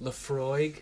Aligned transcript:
Lefroy 0.00 0.74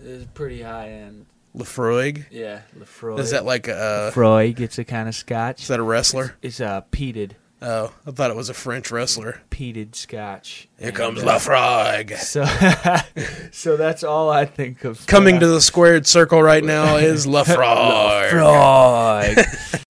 is 0.00 0.24
pretty 0.34 0.62
high 0.62 0.90
end. 0.90 1.26
Lefroy. 1.56 2.24
Yeah, 2.30 2.62
Lefroy. 2.78 3.18
Is 3.20 3.30
that 3.30 3.44
like 3.44 3.68
a? 3.68 4.10
Lefroy 4.12 4.54
gets 4.54 4.78
a 4.78 4.84
kind 4.84 5.08
of 5.08 5.14
scotch. 5.14 5.62
Is 5.62 5.68
that 5.68 5.78
a 5.78 5.84
wrestler? 5.84 6.36
It's 6.42 6.60
uh, 6.60 6.82
peated, 6.90 7.32
Oh, 7.62 7.92
I 8.06 8.10
thought 8.10 8.30
it 8.30 8.36
was 8.36 8.50
a 8.50 8.54
French 8.54 8.90
wrestler. 8.90 9.40
peated 9.50 9.94
scotch. 9.94 10.68
Here 10.78 10.88
And, 10.88 10.96
comes 10.96 11.22
uh, 11.22 11.26
Laphroaig. 11.26 12.14
So, 12.18 12.44
so 13.52 13.76
that's 13.78 14.02
all 14.04 14.28
I 14.30 14.44
think 14.44 14.84
of. 14.84 15.06
Coming 15.06 15.40
to 15.40 15.46
the 15.46 15.60
squared 15.62 16.06
circle 16.06 16.42
right 16.42 16.62
now 16.64 16.96
is 16.98 17.24
Laphroaig. 17.26 18.30
Lefroy. 18.32 19.80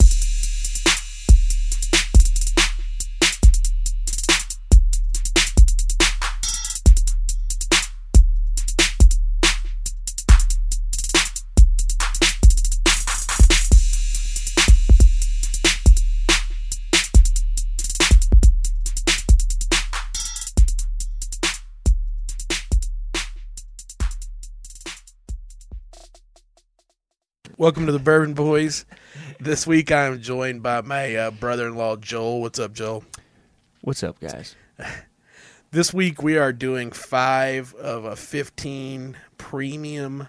Welcome 27.56 27.86
to 27.86 27.92
the 27.92 28.00
Bourbon 28.00 28.34
Boys. 28.34 28.84
This 29.38 29.64
week 29.64 29.92
I 29.92 30.06
am 30.06 30.20
joined 30.20 30.64
by 30.64 30.80
my 30.80 31.14
uh, 31.14 31.30
brother-in-law 31.30 31.96
Joel. 31.96 32.40
What's 32.40 32.58
up, 32.58 32.72
Joel? 32.72 33.04
What's 33.82 34.02
up, 34.02 34.18
guys? 34.18 34.56
This 35.70 35.92
week 35.92 36.22
we 36.22 36.38
are 36.38 36.52
doing 36.52 36.92
five 36.92 37.74
of 37.74 38.04
a 38.04 38.14
15 38.14 39.16
premium 39.38 40.28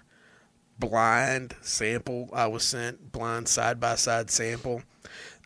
blind 0.76 1.54
sample. 1.60 2.30
I 2.32 2.48
was 2.48 2.64
sent 2.64 3.12
blind 3.12 3.46
side 3.46 3.78
by 3.78 3.94
side 3.94 4.28
sample. 4.28 4.82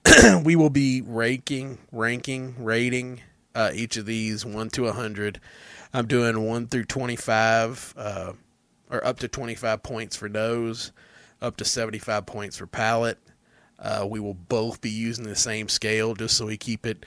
we 0.43 0.57
will 0.57 0.71
be 0.71 1.03
ranking, 1.03 1.77
ranking, 1.93 2.55
rating 2.59 3.21
uh, 3.55 3.73
each 3.75 3.99
of 3.99 4.07
these 4.07 4.47
one 4.47 4.71
to 4.71 4.87
a 4.87 4.93
hundred. 4.93 5.39
I'm 5.93 6.07
doing 6.07 6.47
one 6.47 6.67
through 6.67 6.85
25, 6.85 7.95
uh, 7.97 8.33
or 8.91 9.07
up 9.07 9.19
to 9.19 9.29
25 9.29 9.83
points 9.83 10.17
for 10.17 10.31
nose, 10.31 10.93
up 11.43 11.57
to 11.59 11.65
75 11.65 12.27
points 12.27 12.57
for 12.57 12.67
palate. 12.67 13.19
Uh, 13.79 14.07
we 14.09 14.21
will 14.21 14.35
both 14.35 14.81
be 14.81 14.91
using 14.91 15.25
the 15.25 15.35
same 15.37 15.69
scale 15.69 16.15
just 16.15 16.37
so 16.37 16.47
we 16.47 16.57
keep 16.57 16.85
it 16.87 17.05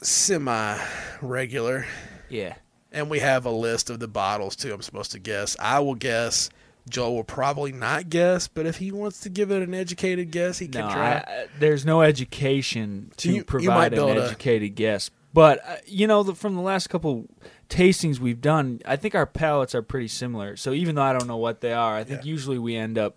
semi 0.00 0.78
regular. 1.20 1.86
Yeah. 2.28 2.54
And 2.92 3.10
we 3.10 3.18
have 3.18 3.44
a 3.44 3.50
list 3.50 3.90
of 3.90 3.98
the 4.00 4.08
bottles 4.08 4.56
too. 4.56 4.72
I'm 4.72 4.82
supposed 4.82 5.12
to 5.12 5.18
guess. 5.18 5.56
I 5.60 5.80
will 5.80 5.94
guess. 5.94 6.48
Joel 6.88 7.16
will 7.16 7.24
probably 7.24 7.72
not 7.72 8.08
guess, 8.10 8.46
but 8.46 8.64
if 8.64 8.76
he 8.76 8.92
wants 8.92 9.18
to 9.22 9.28
give 9.28 9.50
it 9.50 9.60
an 9.60 9.74
educated 9.74 10.30
guess, 10.30 10.58
he 10.60 10.68
can 10.68 10.86
No, 10.86 10.92
try. 10.92 11.14
I, 11.16 11.46
there's 11.58 11.84
no 11.84 12.00
education 12.02 13.10
to 13.16 13.28
You- 13.28 13.34
you 13.34 13.40
might 13.40 13.46
provide 13.48 13.92
be 13.92 13.98
an 13.98 14.18
educated 14.18 14.76
guess. 14.76 15.10
But 15.36 15.60
uh, 15.68 15.76
you 15.86 16.06
know, 16.06 16.22
the, 16.22 16.34
from 16.34 16.54
the 16.54 16.62
last 16.62 16.88
couple 16.88 17.26
tastings 17.68 18.18
we've 18.18 18.40
done, 18.40 18.80
I 18.86 18.96
think 18.96 19.14
our 19.14 19.26
palates 19.26 19.74
are 19.74 19.82
pretty 19.82 20.08
similar. 20.08 20.56
So 20.56 20.72
even 20.72 20.94
though 20.94 21.02
I 21.02 21.12
don't 21.12 21.26
know 21.26 21.36
what 21.36 21.60
they 21.60 21.74
are, 21.74 21.94
I 21.94 22.04
think 22.04 22.24
Yeah. 22.24 22.30
usually 22.30 22.58
we 22.58 22.74
end 22.74 22.96
up 22.96 23.16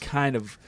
kind 0.00 0.34
of. 0.34 0.58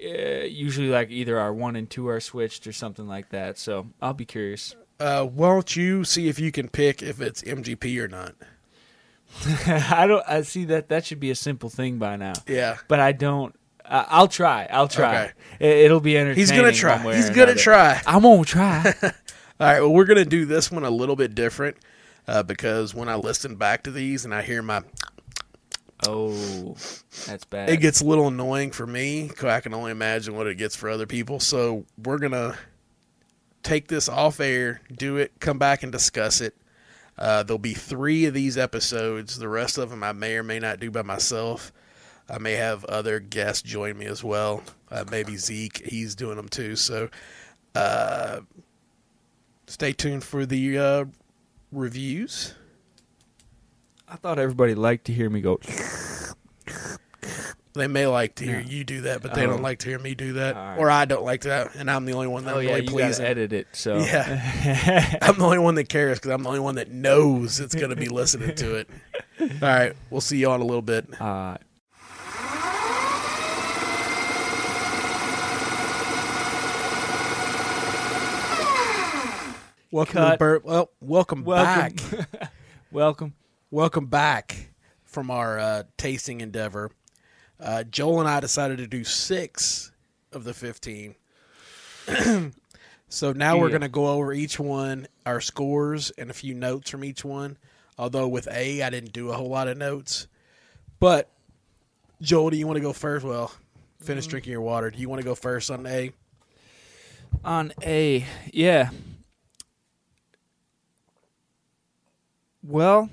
Uh, 0.00 0.44
usually, 0.44 0.88
like 0.88 1.10
either 1.10 1.36
our 1.36 1.52
one 1.52 1.74
and 1.74 1.90
two 1.90 2.06
are 2.06 2.20
switched 2.20 2.64
or 2.68 2.72
something 2.72 3.08
like 3.08 3.30
that. 3.30 3.58
So 3.58 3.88
I'll 4.00 4.14
be 4.14 4.24
curious. 4.26 4.76
uh, 5.00 5.24
why 5.24 5.48
don't 5.48 5.74
you 5.74 6.04
see 6.04 6.28
if 6.28 6.38
you 6.38 6.52
can 6.52 6.68
pick 6.68 7.02
if 7.02 7.20
it's 7.20 7.42
MGP 7.42 7.98
or 7.98 8.06
not? 8.06 8.34
I 9.66 10.06
don't. 10.06 10.22
I 10.28 10.42
see 10.42 10.64
that 10.66 10.88
that 10.90 11.04
should 11.06 11.18
be 11.18 11.30
a 11.32 11.34
simple 11.34 11.70
thing 11.70 11.98
by 11.98 12.14
now, 12.14 12.34
Yeah. 12.46 12.76
but 12.86 13.00
I 13.00 13.10
don't. 13.10 13.52
Uh, 13.84 14.04
I'll 14.08 14.28
try. 14.28 14.68
I'll 14.70 14.86
try. 14.88 15.24
Okay. 15.24 15.32
It, 15.60 15.84
it'll 15.86 16.00
be 16.00 16.16
entertaining. 16.16 16.38
He's 16.38 16.52
gonna 16.52 16.72
try. 16.72 16.96
one 16.96 17.04
way 17.06 17.12
or 17.14 17.16
He's 17.16 17.30
gonna 17.30 17.42
another. 17.52 17.58
try. 17.60 18.00
I'm 18.06 18.22
gonna 18.22 18.44
try. 18.44 18.94
All 19.58 19.66
right. 19.66 19.80
Well, 19.80 19.92
we're 19.92 20.04
gonna 20.04 20.24
do 20.24 20.44
this 20.44 20.70
one 20.70 20.84
a 20.84 20.90
little 20.90 21.16
bit 21.16 21.34
different 21.34 21.78
uh, 22.28 22.42
because 22.42 22.94
when 22.94 23.08
I 23.08 23.14
listen 23.14 23.56
back 23.56 23.84
to 23.84 23.90
these 23.90 24.24
and 24.24 24.34
I 24.34 24.42
hear 24.42 24.62
my, 24.62 24.82
oh, 26.06 26.76
that's 27.26 27.44
bad. 27.46 27.70
it 27.70 27.78
gets 27.78 28.02
a 28.02 28.04
little 28.04 28.28
annoying 28.28 28.70
for 28.70 28.86
me. 28.86 29.30
I 29.42 29.60
can 29.60 29.72
only 29.72 29.92
imagine 29.92 30.36
what 30.36 30.46
it 30.46 30.56
gets 30.56 30.76
for 30.76 30.90
other 30.90 31.06
people. 31.06 31.40
So 31.40 31.86
we're 31.96 32.18
gonna 32.18 32.56
take 33.62 33.88
this 33.88 34.08
off 34.08 34.40
air, 34.40 34.82
do 34.94 35.16
it, 35.16 35.32
come 35.40 35.58
back 35.58 35.82
and 35.82 35.90
discuss 35.90 36.40
it. 36.42 36.54
Uh, 37.18 37.42
there'll 37.42 37.58
be 37.58 37.72
three 37.72 38.26
of 38.26 38.34
these 38.34 38.58
episodes. 38.58 39.38
The 39.38 39.48
rest 39.48 39.78
of 39.78 39.88
them 39.88 40.02
I 40.02 40.12
may 40.12 40.36
or 40.36 40.42
may 40.42 40.58
not 40.58 40.80
do 40.80 40.90
by 40.90 41.02
myself. 41.02 41.72
I 42.28 42.38
may 42.38 42.52
have 42.52 42.84
other 42.84 43.20
guests 43.20 43.62
join 43.62 43.96
me 43.96 44.04
as 44.06 44.22
well. 44.22 44.62
Uh, 44.90 45.04
maybe 45.10 45.36
Zeke, 45.36 45.78
he's 45.86 46.14
doing 46.14 46.36
them 46.36 46.48
too. 46.48 46.76
So 46.76 47.08
uh, 47.74 48.40
stay 49.66 49.92
tuned 49.92 50.24
for 50.24 50.46
the 50.46 50.78
uh, 50.78 51.04
reviews. 51.72 52.54
I 54.08 54.16
thought 54.16 54.38
everybody 54.38 54.74
liked 54.74 55.06
to 55.06 55.12
hear 55.12 55.28
me 55.28 55.40
go. 55.40 55.58
They 57.74 57.88
may 57.88 58.06
like 58.06 58.36
to 58.36 58.44
hear 58.44 58.60
Yeah. 58.60 58.66
you 58.68 58.84
do 58.84 59.00
that, 59.02 59.20
but 59.20 59.34
they 59.34 59.42
Oh. 59.44 59.48
don't 59.50 59.60
like 59.60 59.80
to 59.80 59.88
hear 59.90 59.98
me 59.98 60.14
do 60.14 60.32
that, 60.34 60.56
right. 60.56 60.78
or 60.78 60.90
I 60.90 61.04
don't 61.04 61.24
like 61.24 61.42
that, 61.42 61.74
and 61.74 61.90
I'm 61.90 62.06
the 62.06 62.14
only 62.14 62.26
one 62.28 62.44
that 62.46 62.54
Oh 62.54 62.58
really 62.60 62.70
yeah, 62.70 62.76
you 62.78 62.88
pleases. 62.88 63.20
edit 63.20 63.52
it. 63.52 63.66
So 63.72 63.98
Yeah. 63.98 65.18
I'm 65.22 65.36
the 65.36 65.44
only 65.44 65.58
one 65.58 65.74
that 65.74 65.90
cares 65.90 66.18
because 66.18 66.30
I'm 66.30 66.42
the 66.42 66.48
only 66.48 66.60
one 66.60 66.76
that 66.76 66.90
knows 66.90 67.60
it's 67.60 67.74
going 67.74 67.90
to 67.90 67.96
be 67.96 68.08
listening 68.08 68.54
to 68.54 68.76
it. 68.76 68.88
All 69.40 69.46
right, 69.60 69.92
we'll 70.08 70.22
see 70.22 70.38
you 70.38 70.48
all 70.48 70.54
in 70.54 70.62
a 70.62 70.64
little 70.64 70.80
bit. 70.80 71.20
uh, 71.20 71.58
Welcome 79.96 80.16
to 80.16 80.20
Cut. 80.20 80.30
the 80.32 80.36
Bur- 80.36 80.60
well, 80.62 80.90
welcome, 81.00 81.42
welcome, 81.42 81.96
back. 81.96 82.52
welcome. 82.92 83.32
welcome 83.70 84.04
back 84.04 84.68
from 85.06 85.30
our 85.30 85.58
uh, 85.58 85.82
tasting 85.96 86.42
endeavor. 86.42 86.90
Uh, 87.58 87.82
Joel 87.82 88.20
and 88.20 88.28
I 88.28 88.40
decided 88.40 88.76
to 88.76 88.86
do 88.86 89.04
six 89.04 89.92
of 90.32 90.44
the 90.44 90.52
fifteen. 90.52 91.14
so 93.08 93.32
now 93.32 93.56
we're 93.56 93.70
going 93.70 93.80
to 93.80 93.88
go 93.88 94.08
over 94.08 94.34
each 94.34 94.60
one, 94.60 95.08
our 95.24 95.40
scores, 95.40 96.10
and 96.10 96.28
a 96.28 96.34
few 96.34 96.52
notes 96.52 96.90
from 96.90 97.02
each 97.02 97.24
one. 97.24 97.56
Although 97.96 98.28
with 98.28 98.48
A, 98.52 98.82
I 98.82 98.90
didn't 98.90 99.14
do 99.14 99.30
a 99.30 99.32
whole 99.32 99.48
lot 99.48 99.66
of 99.66 99.78
notes. 99.78 100.26
But 101.00 101.30
Joel, 102.20 102.50
do 102.50 102.58
you 102.58 102.66
want 102.66 102.76
to 102.76 102.82
go 102.82 102.92
first? 102.92 103.24
Well, 103.24 103.50
finish 104.02 104.26
drinking 104.26 104.52
your 104.52 104.60
water. 104.60 104.90
Do 104.90 104.98
you 104.98 105.08
want 105.08 105.22
to 105.22 105.26
go 105.26 105.34
first 105.34 105.70
on 105.70 105.86
A? 105.86 106.10
On 107.46 107.72
A, 107.82 108.26
yeah. 108.52 108.90
Well, 112.68 113.10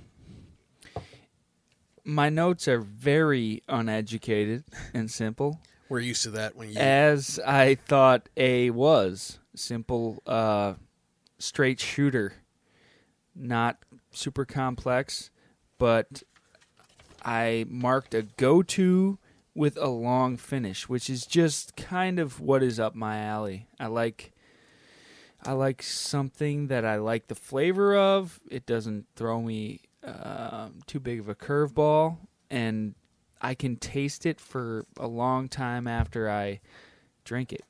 my 2.04 2.30
notes 2.30 2.68
are 2.68 2.80
very 2.80 3.62
uneducated 3.70 4.64
and 4.96 5.12
simple, 5.12 5.60
We're 5.90 6.00
used 6.00 6.24
to 6.24 6.32
that 6.32 6.56
when 6.56 6.70
you. 6.72 6.78
as 6.78 7.40
I 7.46 7.76
thought 7.76 8.30
A 8.36 8.72
was 8.72 9.38
simple, 9.56 10.24
uh, 10.26 10.74
straight 11.38 11.80
shooter, 11.80 12.34
not 13.36 13.78
super 14.12 14.44
complex, 14.44 15.30
but 15.78 16.24
I 17.24 17.66
marked 17.70 18.16
a 18.16 18.24
go-to 18.24 19.20
with 19.54 19.78
a 19.78 19.88
long 19.88 20.36
finish, 20.36 20.90
which 20.90 21.12
is 21.12 21.28
just 21.28 21.76
kind 21.76 22.18
of 22.18 22.40
what 22.40 22.64
is 22.64 22.80
up 22.80 22.96
my 22.96 23.20
alley. 23.20 23.68
I 23.80 23.86
like 23.86 24.34
I 25.46 25.52
like 25.54 25.82
something 25.84 26.68
that 26.68 26.86
I 26.86 26.96
like 26.98 27.28
the 27.28 27.36
flavor 27.36 27.96
of. 27.98 28.40
It 28.50 28.66
doesn't 28.66 29.06
throw 29.16 29.42
me 29.42 29.82
um, 30.04 30.80
too 30.88 31.00
big 31.00 31.20
of 31.20 31.28
a 31.30 31.36
curveball, 31.36 32.18
and 32.50 32.96
I 33.42 33.54
can 33.56 33.76
taste 33.76 34.26
it 34.26 34.40
for 34.40 34.86
a 34.98 35.08
long 35.08 35.50
time 35.50 35.88
after 35.88 36.30
I 36.30 36.62
drink 37.26 37.52
it. 37.52 37.64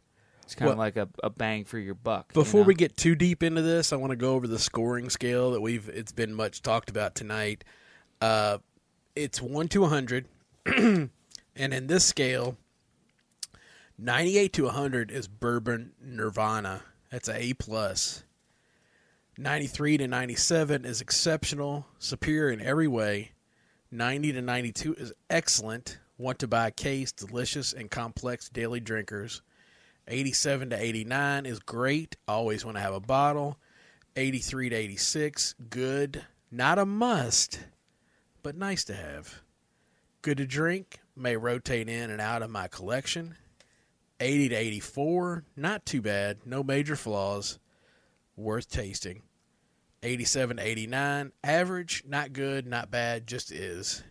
It's 0.43 0.55
kind 0.55 0.69
of 0.71 0.77
Well- 0.77 0.85
like 0.85 0.97
a, 0.97 1.07
a 1.23 1.29
bang 1.29 1.63
for 1.65 1.79
your 1.79 1.95
buck. 1.95 2.31
you 2.35 2.41
Before 2.41 2.61
know? 2.61 2.67
we 2.67 2.75
get 2.75 2.95
too 2.97 3.15
deep 3.15 3.41
into 3.43 3.61
this, 3.61 3.91
I 3.93 3.95
want 3.95 4.11
to 4.11 4.17
go 4.17 4.33
over 4.33 4.45
the 4.47 4.59
scoring 4.59 5.09
scale 5.09 5.51
that 5.51 5.61
we've 5.61 5.89
it's 5.89 6.11
been 6.11 6.33
much 6.33 6.61
talked 6.61 6.89
about 6.89 7.15
tonight. 7.15 7.63
Uh, 8.21 8.59
it's 9.15 9.41
one 9.41 9.67
to 9.69 9.85
hundred, 9.85 10.25
and 10.65 11.09
in 11.55 11.87
this 11.87 12.03
scale, 12.05 12.57
ninety-eight 13.97 14.53
to 14.53 14.69
hundred 14.69 15.11
is 15.11 15.27
bourbon 15.27 15.93
nirvana. 16.01 16.83
That's 17.13 17.29
a 17.29 17.39
A 17.39 17.53
plus. 17.53 18.23
Ninety-three 19.37 19.97
to 19.99 20.07
ninety-seven 20.07 20.83
is 20.83 20.99
exceptional, 20.99 21.85
superior 21.99 22.51
in 22.51 22.59
every 22.59 22.87
way. 22.87 23.33
Ninety 23.91 24.33
to 24.33 24.41
ninety-two 24.41 24.95
is 24.95 25.13
excellent. 25.29 25.99
Want 26.17 26.39
to 26.39 26.47
buy 26.47 26.69
a 26.69 26.71
case, 26.71 27.11
delicious 27.11 27.71
and 27.71 27.91
complex 27.91 28.49
daily 28.49 28.79
drinkers. 28.79 29.43
87 30.07 30.71
to 30.71 30.83
89 30.83 31.45
is 31.45 31.59
great. 31.59 32.15
Always 32.27 32.65
want 32.65 32.77
to 32.77 32.81
have 32.81 32.95
a 32.95 32.99
bottle. 32.99 33.59
83 34.15 34.69
to 34.69 34.75
86, 34.75 35.53
good. 35.69 36.25
Not 36.51 36.79
a 36.79 36.85
must, 36.85 37.59
but 38.41 38.57
nice 38.57 38.83
to 38.85 38.95
have. 38.95 39.43
Good 40.23 40.37
to 40.37 40.47
drink, 40.47 40.99
may 41.15 41.37
rotate 41.37 41.87
in 41.87 42.09
and 42.09 42.19
out 42.19 42.41
of 42.41 42.49
my 42.49 42.67
collection. 42.67 43.35
80 44.23 44.49
to 44.49 44.55
84, 44.55 45.43
not 45.57 45.85
too 45.85 46.01
bad, 46.01 46.37
no 46.45 46.63
major 46.63 46.95
flaws, 46.95 47.59
worth 48.37 48.69
tasting. 48.69 49.21
87 50.01 50.57
to 50.57 50.63
89, 50.65 51.33
average, 51.43 52.03
not 52.07 52.31
good, 52.31 52.65
not 52.65 52.89
bad, 52.89 53.27
just 53.27 53.51
is. 53.51 54.01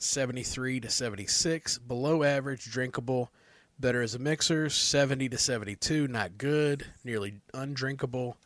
73 0.00 0.80
to 0.80 0.90
76, 0.90 1.78
below 1.78 2.24
average, 2.24 2.64
drinkable, 2.64 3.30
better 3.78 4.02
as 4.02 4.16
a 4.16 4.18
mixer. 4.18 4.68
70 4.68 5.28
to 5.28 5.38
72, 5.38 6.08
not 6.08 6.36
good, 6.36 6.84
nearly 7.04 7.40
undrinkable. 7.54 8.36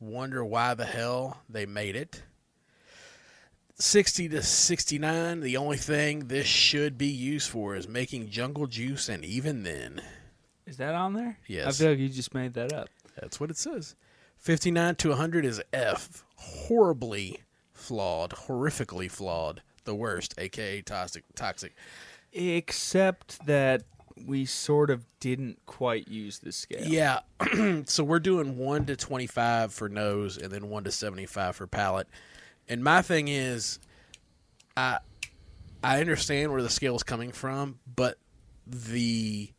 Wonder 0.00 0.44
why 0.44 0.74
the 0.74 0.84
hell 0.84 1.42
they 1.48 1.64
made 1.64 1.94
it. 1.94 2.24
60 3.88 4.28
to 4.30 4.42
69, 4.42 5.40
the 5.40 5.56
only 5.56 5.76
thing 5.76 6.26
this 6.26 6.46
should 6.46 6.98
be 6.98 7.06
used 7.06 7.48
for 7.48 7.76
is 7.76 7.86
making 7.86 8.28
jungle 8.28 8.66
juice, 8.66 9.08
and 9.08 9.24
even 9.24 9.62
then, 9.62 10.02
Is 10.66 10.76
that 10.78 10.94
on 10.94 11.14
there? 11.14 11.38
I 11.40 11.44
Yes. 11.46 11.78
feel 11.78 11.90
like 11.90 11.98
you 11.98 12.08
just 12.08 12.34
made 12.34 12.54
that 12.54 12.72
up. 12.72 12.88
that's 13.20 13.38
what 13.40 13.50
it 13.50 13.56
says. 13.56 13.94
59 14.36 14.96
to 14.96 15.08
100 15.10 15.44
is 15.44 15.62
F. 15.72 16.24
Horribly 16.36 17.42
flawed, 17.72 18.30
horrifically 18.32 19.10
flawed, 19.10 19.62
the 19.84 19.94
worst, 19.94 20.34
aka 20.38 20.82
toxic. 20.82 21.24
Toxic. 21.34 21.74
Except 22.32 23.44
that 23.46 23.82
we 24.26 24.44
sort 24.44 24.90
of 24.90 25.06
didn't 25.20 25.58
quite 25.66 26.08
use 26.08 26.40
the 26.40 26.52
scale. 26.52 26.84
Yeah. 26.84 27.20
so 27.86 28.04
we're 28.04 28.18
doing 28.20 28.56
1 28.58 28.86
to 28.86 28.96
25 28.96 29.72
for 29.72 29.88
nose 29.88 30.36
and 30.36 30.52
then 30.52 30.68
1 30.68 30.84
to 30.84 30.90
75 30.92 31.56
for 31.56 31.66
palate. 31.66 32.08
And 32.68 32.84
my 32.84 33.02
thing 33.02 33.28
is 33.28 33.78
I 34.76 34.98
I 35.82 36.00
understand 36.00 36.52
where 36.52 36.62
the 36.62 36.70
scale 36.70 36.96
is 36.96 37.02
coming 37.02 37.32
from, 37.32 37.78
but 37.94 38.18
the 38.66 39.50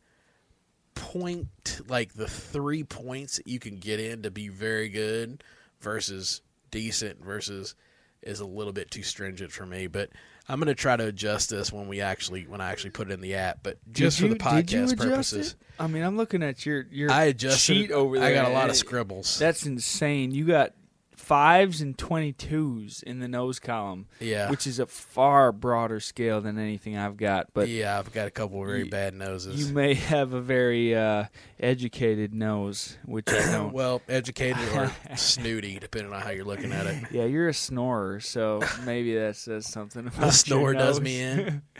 point 0.94 1.80
like 1.88 2.12
the 2.12 2.28
3 2.28 2.84
points 2.84 3.36
that 3.36 3.46
you 3.46 3.58
can 3.58 3.76
get 3.76 4.00
in 4.00 4.22
to 4.22 4.30
be 4.30 4.48
very 4.48 4.88
good 4.88 5.42
versus 5.80 6.42
decent 6.70 7.24
versus 7.24 7.74
is 8.22 8.40
a 8.40 8.44
little 8.44 8.72
bit 8.72 8.90
too 8.90 9.02
stringent 9.02 9.50
for 9.50 9.64
me, 9.64 9.86
but 9.86 10.10
I'm 10.46 10.58
going 10.58 10.66
to 10.66 10.74
try 10.74 10.96
to 10.96 11.06
adjust 11.06 11.50
this 11.50 11.72
when 11.72 11.88
we 11.88 12.00
actually 12.00 12.42
when 12.46 12.60
I 12.60 12.70
actually 12.70 12.90
put 12.90 13.10
it 13.10 13.14
in 13.14 13.20
the 13.20 13.34
app, 13.34 13.60
but 13.62 13.78
just 13.92 14.18
for 14.20 14.28
the 14.28 14.34
did 14.34 14.72
you 14.72 14.80
podcast 14.80 14.98
purposes. 14.98 15.52
it? 15.52 15.56
I 15.78 15.86
mean, 15.86 16.02
I'm 16.02 16.16
looking 16.16 16.42
at 16.42 16.66
your 16.66 16.86
your 16.90 17.10
I 17.10 17.24
adjusted 17.24 17.60
sheet 17.60 17.92
over 17.92 18.18
there. 18.18 18.28
I 18.28 18.34
got 18.34 18.50
a 18.50 18.52
lot 18.52 18.68
of 18.68 18.76
scribbles. 18.76 19.38
That's 19.38 19.64
insane. 19.64 20.32
You 20.32 20.44
got 20.44 20.72
fives 21.20 21.80
and 21.80 21.96
twenty 21.96 22.32
twos 22.32 23.02
in 23.02 23.20
the 23.20 23.28
nose 23.28 23.58
column, 23.60 24.06
yeah. 24.18 24.50
which 24.50 24.66
is 24.66 24.78
a 24.78 24.86
far 24.86 25.52
broader 25.52 26.00
scale 26.00 26.40
than 26.40 26.58
anything 26.58 26.96
I've 26.96 27.16
got. 27.16 27.48
But 27.52 27.68
yeah, 27.68 27.98
I've 27.98 28.12
got 28.12 28.26
a 28.26 28.30
couple 28.30 28.60
of 28.60 28.66
very 28.66 28.84
you- 28.84 28.90
bad 28.90 29.14
noses. 29.14 29.68
you 29.68 29.72
may 29.74 29.94
have 29.94 30.32
a 30.32 30.40
very 30.40 30.94
uh, 30.96 31.24
educated 31.60 32.34
nose, 32.34 32.96
which 33.04 33.28
I 33.28 33.38
don't. 33.52 33.72
well, 33.72 34.02
educated 34.08 34.66
or 34.74 34.90
snooty, 35.16 35.78
depending 35.78 36.12
on 36.12 36.22
how 36.22 36.30
you're 36.30 36.44
looking 36.44 36.72
at 36.72 36.86
it. 36.86 37.04
yeah, 37.12 37.24
you're 37.24 37.48
a 37.48 37.54
snorer, 37.54 38.18
so 38.20 38.60
maybe 38.84 39.14
that 39.14 39.36
says 39.36 39.66
something. 39.66 40.06
About 40.06 40.20
The 40.20 40.30
snore 40.32 40.72
does 40.72 41.00
me 41.00 41.20
in. 41.20 41.62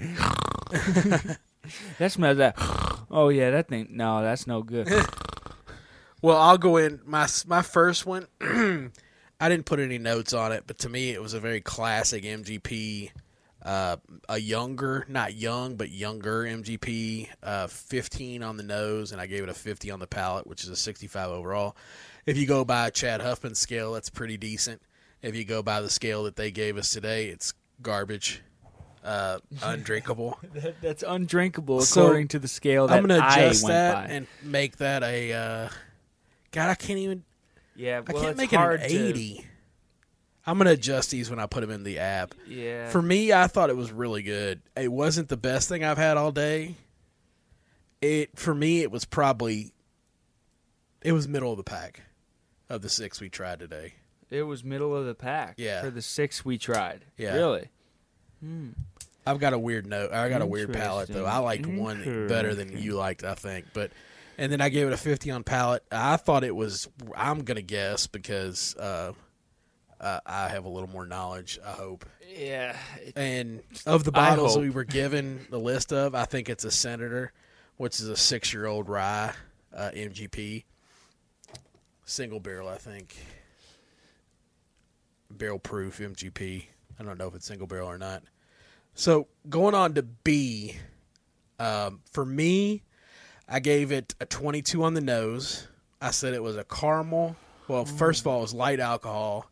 that 1.98 2.12
smells 2.12 2.36
that. 2.38 2.54
Oh 3.10 3.28
yeah, 3.31 3.50
that 3.50 3.69
thing. 3.69 3.88
No, 3.90 4.22
that's 4.22 4.46
no 4.46 4.62
good. 4.62 4.88
Well, 6.22 6.36
I'll 6.36 6.58
go 6.58 6.76
in 6.76 7.00
my 7.06 7.26
my 7.46 7.62
first 7.62 8.04
one. 8.04 8.26
I 9.40 9.48
didn't 9.48 9.64
put 9.64 9.81
any 9.81 9.98
notes 9.98 10.32
on 10.34 10.52
it, 10.52 10.64
but 10.66 10.78
to 10.81 10.88
me, 10.88 11.10
it 11.10 11.22
was 11.22 11.32
a 11.34 11.40
very 11.40 11.60
classic 11.60 12.25
MGP. 12.25 13.10
Uh, 13.62 13.96
a 14.28 14.38
younger, 14.38 15.04
not 15.08 15.34
young, 15.34 15.76
but 15.76 15.90
younger 15.90 16.44
MGP. 16.44 17.28
Uh, 17.42 17.66
15 17.66 18.42
on 18.42 18.56
the 18.56 18.62
nose, 18.62 19.12
and 19.12 19.20
I 19.20 19.26
gave 19.26 19.42
it 19.42 19.48
a 19.48 19.54
50 19.54 19.90
on 19.90 19.98
the 19.98 20.06
palate, 20.06 20.46
which 20.46 20.62
is 20.64 20.70
a 20.70 20.76
65 20.76 21.31
overall. 21.31 21.76
If 22.26 22.37
you 22.37 22.46
go 22.46 22.64
by 22.64 22.90
Chad 22.90 23.20
Huffman's 23.22 23.58
scale, 23.58 23.92
that's 23.92 24.10
pretty 24.10 24.37
decent. 24.37 24.81
If 25.22 25.34
you 25.37 25.44
go 25.44 25.62
by 25.62 25.81
the 25.81 25.90
scale 25.90 26.25
that 26.25 26.36
they 26.36 26.50
gave 26.50 26.76
us 26.76 26.90
today, 26.90 27.26
it's 27.28 27.52
garbage, 27.82 28.43
uh, 29.04 29.38
undrinkable. 29.62 30.38
that, 30.54 30.81
that's 30.81 31.04
undrinkable 31.06 31.81
So, 31.82 32.04
according 32.04 32.28
to 32.28 32.38
the 32.38 32.48
scale 32.48 32.86
that 32.86 32.96
I'm 32.96 33.06
gonna 33.06 33.20
I 33.22 33.40
adjust 33.40 33.66
that 33.66 34.06
by. 34.08 34.12
and 34.14 34.26
make 34.43 34.76
that 34.78 35.02
a. 35.02 35.32
Uh, 35.32 35.69
God, 36.52 36.70
I 36.70 36.75
can't 36.75 36.98
even. 36.98 37.25
Yeah, 37.76 38.00
I 38.06 38.12
can't 38.12 38.37
make 38.37 38.52
it 38.52 38.56
an 38.56 38.62
hard 38.62 38.81
to- 38.81 38.87
80. 38.87 39.46
I'm 40.46 40.56
gonna 40.58 40.70
adjust 40.70 41.11
these 41.11 41.28
when 41.31 41.38
I 41.38 41.46
put 41.46 41.61
them 41.61 41.70
in 41.70 41.84
the 41.84 41.99
app. 41.99 42.34
Yeah. 42.49 42.88
For 42.90 43.00
me, 43.02 43.32
I 43.32 43.46
thought 43.46 43.69
it 43.70 43.76
was 43.76 43.93
really 43.93 44.22
good. 44.22 44.62
It 44.76 44.90
wasn't 44.90 45.28
the 45.28 45.37
best 45.37 45.69
thing 45.69 45.84
I've 45.84 45.99
had 45.99 46.17
all 46.17 46.32
day. 46.32 46.76
It 48.00 48.38
for 48.38 48.55
me, 48.55 48.81
it 48.81 48.90
was 48.90 49.05
probably. 49.05 49.72
It 51.02 51.12
was 51.12 51.28
middle 51.28 51.50
of 51.50 51.56
the 51.56 51.62
pack, 51.64 52.02
of 52.69 52.82
the 52.82 52.88
six 52.88 53.20
we 53.20 53.28
tried 53.28 53.58
today. 53.61 53.94
It 54.31 54.43
was 54.43 54.62
middle 54.64 54.94
of 54.96 55.06
the 55.06 55.14
pack. 55.14 55.55
Yeah. 55.58 55.82
For 55.82 55.90
the 55.90 56.02
six 56.02 56.44
we 56.44 56.56
tried. 56.58 57.05
Yeah. 57.17 57.34
Really? 57.34 57.69
Hmm. 58.40 58.70
I've 59.26 59.38
got 59.40 59.52
a 59.52 59.58
weird 59.58 59.87
note. 59.87 60.12
I 60.12 60.28
got 60.28 60.40
a 60.43 60.46
weird 60.46 60.72
palate 60.72 61.08
though. 61.08 61.26
I 61.26 61.38
liked 61.38 61.67
one 61.67 62.26
better 62.28 62.55
than 62.55 62.76
you 62.78 62.94
liked, 62.94 63.25
I 63.25 63.34
think. 63.34 63.67
But 63.75 63.90
and 64.40 64.50
then 64.50 64.60
I 64.60 64.70
gave 64.70 64.87
it 64.88 64.92
a 64.92 64.96
50 64.96 65.31
on 65.31 65.44
palate. 65.44 65.84
I 65.92 66.16
thought 66.16 66.42
it 66.42 66.56
was. 66.56 66.88
I'm 67.16 67.44
gonna 67.44 67.62
guess 67.62 68.06
because 68.08 68.75
uh, 68.76 69.12
uh, 70.00 70.20
I 70.26 70.48
have 70.48 70.64
a 70.64 70.69
little 70.69 70.88
more 70.88 71.06
knowledge. 71.06 71.58
I 71.64 71.70
hope. 71.72 72.04
Yeah. 72.26 72.76
it- 73.04 73.12
And 73.16 73.60
of 73.87 74.02
the 74.04 74.12
bottles 74.12 74.56
we 74.58 74.70
were 74.70 74.84
given 74.84 75.46
the 75.50 75.58
list 75.58 75.92
of, 75.92 76.14
I 76.14 76.25
think 76.25 76.48
it's 76.48 76.64
a 76.64 76.70
Senator, 76.70 77.32
which 77.76 78.00
is 78.00 78.08
a 78.08 78.16
six-year-old 78.16 78.88
rye 78.88 79.32
uh, 79.76 79.90
MGP, 79.94 80.64
single 82.06 82.40
barrel. 82.40 82.69
I 82.69 82.76
think 82.78 83.14
barrel 85.31 85.58
proof 85.58 85.98
MGP. 85.98 86.64
I 86.98 87.02
don't 87.02 87.19
know 87.19 87.28
if 87.28 87.34
it's 87.34 87.46
single 87.46 87.66
barrel 87.66 87.88
or 87.90 87.98
not. 87.98 88.22
So 88.94 89.28
going 89.48 89.75
on 89.75 89.94
to 89.94 90.02
B, 90.02 90.76
um, 91.58 92.00
for 92.12 92.25
me, 92.26 92.82
I 93.50 93.58
gave 93.58 93.91
it 93.91 94.14
a 94.20 94.26
22 94.26 94.85
on 94.85 94.94
the 94.94 95.00
nose. 95.00 95.67
I 96.00 96.12
said 96.12 96.35
it 96.35 96.43
was 96.43 96.56
a 96.56 96.64
caramel. 96.64 97.35
Well, 97.67 97.85
first 97.85 98.20
of 98.20 98.29
all, 98.29 98.38
it 98.38 98.43
was 98.43 98.55
light 98.55 98.79
alcohol, 98.79 99.50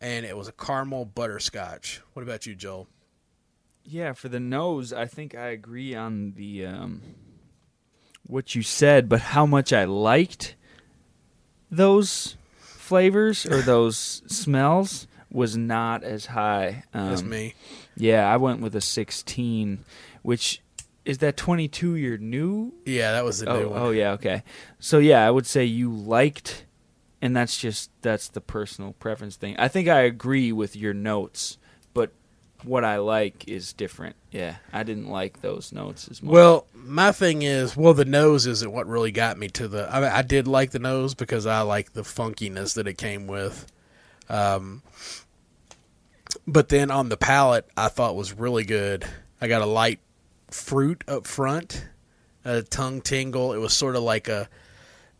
and 0.00 0.24
it 0.24 0.36
was 0.36 0.46
a 0.46 0.52
caramel 0.52 1.04
butterscotch. 1.04 2.00
What 2.12 2.22
about 2.22 2.46
you, 2.46 2.54
Joel? 2.54 2.86
Yeah, 3.84 4.12
for 4.12 4.28
the 4.28 4.40
nose, 4.40 4.92
I 4.92 5.06
think 5.06 5.34
I 5.34 5.48
agree 5.48 5.94
on 5.94 6.32
the 6.36 6.66
um, 6.66 7.02
what 8.26 8.54
you 8.54 8.62
said, 8.62 9.08
but 9.08 9.20
how 9.20 9.46
much 9.46 9.72
I 9.72 9.84
liked 9.84 10.54
those 11.70 12.36
flavors 12.60 13.44
or 13.44 13.60
those 13.62 14.22
smells 14.26 15.06
was 15.30 15.56
not 15.56 16.04
as 16.04 16.26
high. 16.26 16.84
Um, 16.94 17.10
That's 17.10 17.22
me. 17.22 17.54
Yeah, 17.96 18.32
I 18.32 18.36
went 18.36 18.60
with 18.60 18.74
a 18.76 18.80
16, 18.80 19.84
which 20.22 20.60
is 21.04 21.18
that 21.18 21.36
22 21.36 21.96
your 21.96 22.18
new? 22.18 22.72
Yeah, 22.84 23.12
that 23.12 23.24
was 23.24 23.40
the 23.40 23.48
Oh, 23.50 23.60
new 23.60 23.68
one. 23.68 23.82
oh 23.82 23.90
yeah, 23.90 24.12
okay. 24.12 24.42
So 24.78 24.98
yeah, 24.98 25.26
I 25.26 25.30
would 25.30 25.46
say 25.46 25.64
you 25.64 25.92
liked, 25.92 26.64
and 27.20 27.36
that's 27.36 27.56
just 27.58 27.90
that's 28.02 28.28
the 28.28 28.40
personal 28.40 28.92
preference 28.94 29.36
thing. 29.36 29.56
I 29.58 29.68
think 29.68 29.88
I 29.88 30.00
agree 30.00 30.50
with 30.52 30.74
your 30.76 30.94
notes, 30.94 31.58
but 31.92 32.12
what 32.62 32.84
I 32.84 32.96
like 32.96 33.46
is 33.46 33.72
different. 33.74 34.16
Yeah, 34.30 34.56
I 34.72 34.82
didn't 34.82 35.08
like 35.08 35.42
those 35.42 35.72
notes 35.72 36.08
as 36.10 36.22
much. 36.22 36.32
Well, 36.32 36.66
my 36.74 37.12
thing 37.12 37.42
is, 37.42 37.76
well, 37.76 37.92
the 37.94 38.04
nose 38.06 38.46
isn't 38.46 38.72
what 38.72 38.86
really 38.86 39.12
got 39.12 39.38
me 39.38 39.48
to 39.48 39.68
the. 39.68 39.94
I, 39.94 40.00
mean, 40.00 40.10
I 40.10 40.22
did 40.22 40.48
like 40.48 40.70
the 40.70 40.78
nose 40.78 41.14
because 41.14 41.46
I 41.46 41.60
like 41.60 41.92
the 41.92 42.02
funkiness 42.02 42.74
that 42.76 42.86
it 42.88 42.96
came 42.96 43.26
with. 43.26 43.66
Um, 44.30 44.82
but 46.46 46.68
then 46.70 46.90
on 46.90 47.10
the 47.10 47.16
palate, 47.16 47.68
I 47.76 47.88
thought 47.88 48.16
was 48.16 48.32
really 48.32 48.64
good. 48.64 49.04
I 49.40 49.48
got 49.48 49.60
a 49.62 49.66
light 49.66 50.00
fruit 50.54 51.02
up 51.08 51.26
front, 51.26 51.86
a 52.44 52.62
tongue 52.62 53.00
tingle. 53.00 53.52
It 53.52 53.58
was 53.58 53.74
sort 53.74 53.96
of 53.96 54.02
like 54.02 54.28
a. 54.28 54.48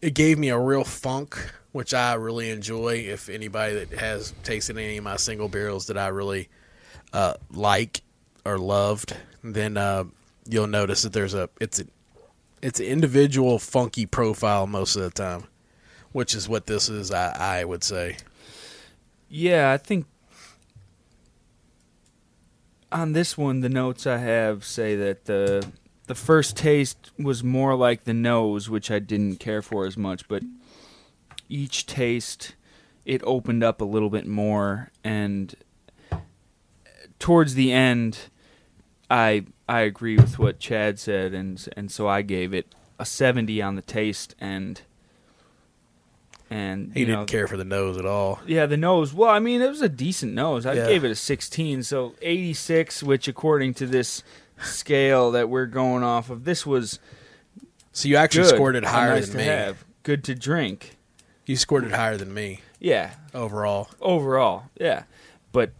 It 0.00 0.14
gave 0.14 0.38
me 0.38 0.50
a 0.50 0.58
real 0.58 0.84
funk, 0.84 1.36
which 1.72 1.92
I 1.92 2.14
really 2.14 2.50
enjoy. 2.50 3.06
If 3.08 3.28
anybody 3.28 3.84
that 3.84 3.98
has 3.98 4.32
tasted 4.44 4.78
any 4.78 4.96
of 4.96 5.04
my 5.04 5.16
single 5.16 5.48
barrels 5.48 5.88
that 5.88 5.98
I 5.98 6.08
really 6.08 6.48
uh, 7.12 7.34
like 7.50 8.02
or 8.44 8.58
loved, 8.58 9.16
then 9.42 9.76
uh, 9.76 10.04
you'll 10.48 10.66
notice 10.66 11.02
that 11.02 11.12
there's 11.12 11.34
a 11.34 11.48
it's 11.60 11.80
a 11.80 11.84
it's 12.62 12.80
an 12.80 12.86
individual 12.86 13.58
funky 13.58 14.06
profile 14.06 14.66
most 14.66 14.94
of 14.96 15.02
the 15.02 15.10
time, 15.10 15.44
which 16.12 16.34
is 16.34 16.48
what 16.48 16.66
this 16.66 16.88
is. 16.88 17.10
I, 17.10 17.60
I 17.60 17.64
would 17.64 17.82
say. 17.82 18.16
yeah, 19.28 19.72
I 19.72 19.78
think 19.78 20.06
on 22.94 23.12
this 23.12 23.36
one 23.36 23.60
the 23.60 23.68
notes 23.68 24.06
I 24.06 24.18
have 24.18 24.64
say 24.64 24.94
that 24.96 25.24
the 25.24 25.66
the 26.06 26.14
first 26.14 26.56
taste 26.56 27.10
was 27.18 27.42
more 27.42 27.74
like 27.74 28.04
the 28.04 28.14
nose, 28.14 28.68
which 28.68 28.90
I 28.90 28.98
didn't 28.98 29.36
care 29.36 29.62
for 29.62 29.86
as 29.86 29.96
much, 29.96 30.28
but 30.28 30.42
each 31.48 31.86
taste 31.86 32.54
it 33.06 33.22
opened 33.24 33.64
up 33.64 33.80
a 33.80 33.84
little 33.84 34.10
bit 34.10 34.26
more, 34.26 34.90
and 35.02 35.54
towards 37.18 37.54
the 37.54 37.72
end, 37.72 38.18
I 39.10 39.46
I 39.68 39.80
agree 39.80 40.16
with 40.16 40.38
what 40.38 40.60
Chad 40.60 40.98
said, 40.98 41.34
and 41.34 41.66
and 41.76 41.90
so 41.90 42.06
I 42.06 42.22
gave 42.22 42.54
it 42.54 42.74
a 42.98 43.04
seventy 43.04 43.60
on 43.60 43.74
the 43.74 43.82
taste, 43.82 44.34
and 44.38 44.80
and 46.54 46.92
He 46.94 47.00
you 47.00 47.06
didn't 47.06 47.20
know, 47.22 47.26
care 47.26 47.48
for 47.48 47.56
the 47.56 47.64
nose 47.64 47.98
at 47.98 48.06
all. 48.06 48.38
Yeah, 48.46 48.66
the 48.66 48.76
nose. 48.76 49.12
Well, 49.12 49.30
I 49.30 49.40
mean, 49.40 49.60
it 49.60 49.68
was 49.68 49.82
a 49.82 49.88
decent 49.88 50.34
nose. 50.34 50.64
I 50.66 50.74
Yeah. 50.74 50.86
gave 50.86 51.04
it 51.04 51.10
a 51.10 51.14
16, 51.16 51.82
so 51.82 52.14
86, 52.22 53.02
which 53.02 53.26
according 53.26 53.74
to 53.74 53.86
this 53.86 54.22
scale 54.62 55.32
that 55.32 55.48
we're 55.48 55.66
going 55.66 56.04
off 56.04 56.30
of, 56.30 56.44
this 56.44 56.64
was 56.64 57.00
So 57.92 58.08
you 58.08 58.16
actually 58.16 58.44
good. 58.44 58.54
scored 58.54 58.76
it 58.76 58.84
uh, 58.84 58.88
higher 58.88 59.14
nice 59.16 59.28
than 59.28 59.38
me. 59.38 59.44
have, 59.46 59.84
good 60.04 60.22
to 60.24 60.34
drink. 60.36 60.96
You 61.46 61.56
scored 61.56 61.84
it 61.84 61.90
higher 61.92 62.16
than 62.16 62.32
me 62.32 62.60
Yeah, 62.78 63.14
overall. 63.34 63.88
overall, 64.00 64.64
yeah. 64.78 65.02
But 65.52 65.72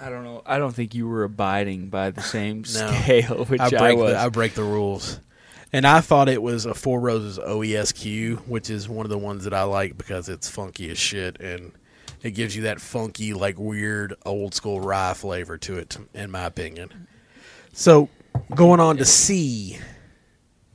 I 0.00 0.08
don't 0.10 0.24
know. 0.24 0.42
I 0.46 0.58
don't 0.58 0.74
think 0.74 0.94
you 0.94 1.06
were 1.08 1.24
abiding 1.24 1.88
by 1.88 2.10
the 2.10 2.22
same 2.22 2.58
No. 2.58 2.90
scale, 3.02 3.44
which 3.48 3.60
I 3.60 3.90
I, 3.90 3.92
was. 3.94 4.12
the, 4.12 4.18
I 4.18 4.28
break 4.30 4.54
the 4.54 4.62
rules. 4.64 5.20
And 5.72 5.86
I 5.86 6.00
thought 6.00 6.28
it 6.28 6.42
was 6.42 6.64
a 6.64 6.74
Four 6.74 7.00
Roses 7.00 7.38
OESQ, 7.38 8.38
which 8.46 8.70
is 8.70 8.88
one 8.88 9.04
of 9.04 9.10
the 9.10 9.18
ones 9.18 9.44
that 9.44 9.52
I 9.52 9.64
like 9.64 9.98
because 9.98 10.28
it's 10.28 10.48
funky 10.48 10.90
as 10.90 10.98
shit 10.98 11.40
and 11.40 11.72
it 12.22 12.30
gives 12.32 12.56
you 12.56 12.62
that 12.62 12.80
funky, 12.80 13.34
like 13.34 13.58
weird 13.58 14.14
old 14.24 14.54
school 14.54 14.80
rye 14.80 15.14
flavor 15.14 15.58
to 15.58 15.76
it, 15.76 15.98
in 16.14 16.30
my 16.30 16.44
opinion. 16.44 17.06
So 17.72 18.08
going 18.54 18.80
on 18.80 18.96
to 18.96 19.04
C, 19.04 19.78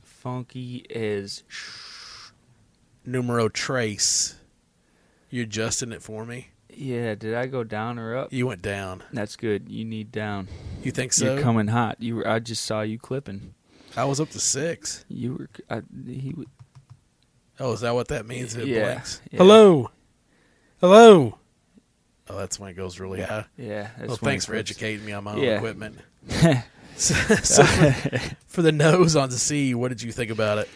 Funky 0.02 0.86
is 0.88 1.42
numero 3.04 3.48
trace. 3.48 4.36
You 5.28 5.42
adjusting 5.42 5.92
it 5.92 6.02
for 6.02 6.24
me? 6.24 6.48
yeah. 6.70 7.14
Did 7.14 7.34
I 7.34 7.46
go 7.46 7.62
down 7.64 7.98
or 7.98 8.16
up? 8.16 8.32
You 8.32 8.46
went 8.46 8.62
down. 8.62 9.02
That's 9.12 9.36
good. 9.36 9.68
You 9.68 9.84
need 9.84 10.12
down. 10.12 10.48
You 10.82 10.92
think 10.92 11.12
so? 11.12 11.34
You're 11.34 11.42
coming 11.42 11.66
hot. 11.68 12.00
You. 12.00 12.16
Were, 12.16 12.28
I 12.28 12.38
just 12.38 12.64
saw 12.64 12.80
you 12.82 12.98
clipping. 12.98 13.54
I 13.96 14.04
was 14.04 14.20
up 14.20 14.30
to 14.30 14.40
six. 14.40 15.04
You 15.08 15.34
were. 15.34 15.48
I, 15.70 15.82
he. 16.06 16.30
w- 16.30 16.48
Oh, 17.60 17.72
is 17.72 17.82
that 17.82 17.94
what 17.94 18.08
that 18.08 18.26
means? 18.26 18.56
It 18.56 18.66
Yeah, 18.66 18.84
blinks. 18.94 19.20
yeah. 19.30 19.38
Hello, 19.38 19.90
hello. 20.80 21.38
Oh, 22.28 22.36
that's 22.36 22.58
when 22.58 22.68
it 22.70 22.74
goes 22.74 22.98
really 22.98 23.20
high. 23.22 23.44
Yeah. 23.56 23.90
Well, 24.06 24.16
thanks 24.16 24.44
for 24.44 24.56
educating 24.56 25.04
me 25.06 25.12
on 25.12 25.22
my 25.22 25.34
own 25.34 25.38
Yeah. 25.38 25.56
equipment. 25.58 25.98
so, 26.96 27.14
so 27.14 27.62
for, 27.64 28.18
for 28.48 28.62
the 28.62 28.72
nose 28.72 29.14
on 29.14 29.30
the 29.30 29.38
C, 29.38 29.72
what 29.72 29.90
did 29.90 30.02
you 30.02 30.10
think 30.10 30.32
about 30.32 30.58
it? 30.58 30.68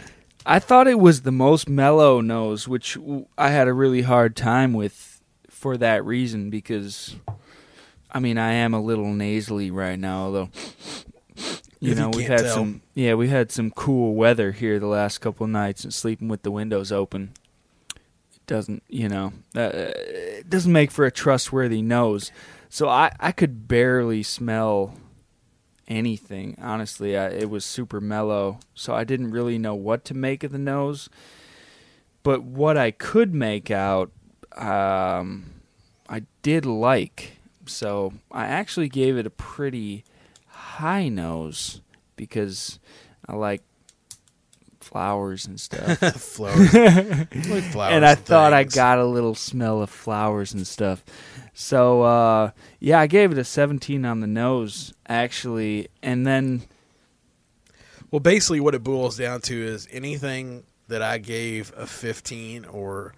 I 0.47 0.61
thought 0.61 0.87
it 0.87 1.01
was 1.01 1.23
the 1.23 1.33
most 1.33 1.69
mellow 1.69 2.21
nose, 2.21 2.69
which 2.69 2.97
I 3.37 3.51
had 3.51 3.67
a 3.67 3.73
really 3.73 4.03
hard 4.03 4.37
time 4.37 4.73
with 4.73 5.21
for 5.51 5.77
that 5.79 6.05
reason 6.05 6.49
because, 6.49 7.17
I 8.13 8.21
mean, 8.21 8.39
I 8.39 8.53
am 8.53 8.73
a 8.73 8.81
little 8.81 9.13
nasally 9.13 9.73
right 9.73 9.99
now, 9.99 10.27
although. 10.27 10.51
You 11.80 11.92
If 11.92 11.99
you 11.99 12.04
know, 12.04 12.11
we've 12.11 12.26
had 12.26 12.40
tell. 12.40 12.54
some 12.54 12.82
yeah, 12.94 13.14
we 13.14 13.28
had 13.28 13.52
some 13.52 13.70
cool 13.70 14.14
weather 14.14 14.52
here 14.52 14.78
the 14.78 14.87
last 14.87 15.18
couple 15.18 15.44
of 15.44 15.50
nights 15.50 15.85
and 15.85 15.94
sleeping 15.94 16.28
with 16.28 16.42
the 16.42 16.50
windows 16.50 16.90
open. 16.90 17.32
It 18.35 18.47
doesn't, 18.47 18.82
you 18.88 19.08
know, 19.08 19.32
uh, 19.56 19.70
it 19.94 20.50
doesn't 20.50 20.73
make 20.73 20.90
for 20.90 21.04
a 21.06 21.11
trustworthy 21.12 21.82
nose. 21.82 22.32
So 22.68 22.88
I 22.88 23.12
I 23.20 23.32
could 23.32 23.68
barely 23.68 24.23
smell 24.23 24.94
anything. 25.87 26.56
Honestly, 26.61 27.16
I, 27.16 27.28
it 27.28 27.50
was 27.50 27.64
super 27.64 28.00
mellow, 28.00 28.58
so 28.75 28.94
I 28.94 29.04
didn't 29.04 29.30
really 29.30 29.58
know 29.58 29.75
what 29.75 30.04
to 30.06 30.14
make 30.14 30.42
of 30.44 30.52
the 30.52 30.58
nose. 30.58 31.08
But 32.23 32.42
what 32.42 32.76
I 32.76 32.90
could 32.90 33.32
make 33.32 33.70
out, 33.70 34.11
um, 34.56 35.62
I 36.08 36.23
did 36.42 36.66
like. 36.66 37.38
So 37.66 38.14
I 38.32 38.47
actually 38.47 38.88
gave 38.88 39.16
it 39.16 39.26
a 39.26 39.30
pretty 39.30 40.04
high 40.78 41.08
nose 41.08 41.80
because 42.16 42.78
I 43.26 43.35
like 43.35 43.62
flowers 44.80 45.47
and 45.47 45.61
stuff. 45.61 45.99
flowers, 46.20 46.73
like 46.73 47.64
flowers 47.64 47.94
and 47.94 48.06
I 48.06 48.14
thought 48.14 48.52
I 48.52 48.64
got 48.64 48.99
a 48.99 49.04
little 49.04 49.35
smell 49.35 49.82
of 49.82 49.90
flowers 49.90 50.54
and 50.54 50.66
stuff. 50.66 51.04
So 51.52 52.02
uh, 52.02 52.50
yeah, 52.80 53.00
I 53.00 53.06
gave 53.06 53.32
it 53.32 53.38
a 53.38 53.44
17 53.44 54.04
on 54.04 54.20
the 54.20 54.26
nose 54.26 54.94
actually, 55.08 55.88
and 56.02 56.26
then 56.26 56.62
Well, 58.11 58.20
basically, 58.20 58.61
what 58.61 58.75
it 58.75 58.85
boils 58.85 59.16
down 59.18 59.40
to 59.42 59.54
is 59.54 59.88
anything 59.90 60.64
that 60.87 61.02
I 61.02 61.18
gave 61.18 61.73
a 61.76 61.87
15 61.87 62.64
or 62.64 63.14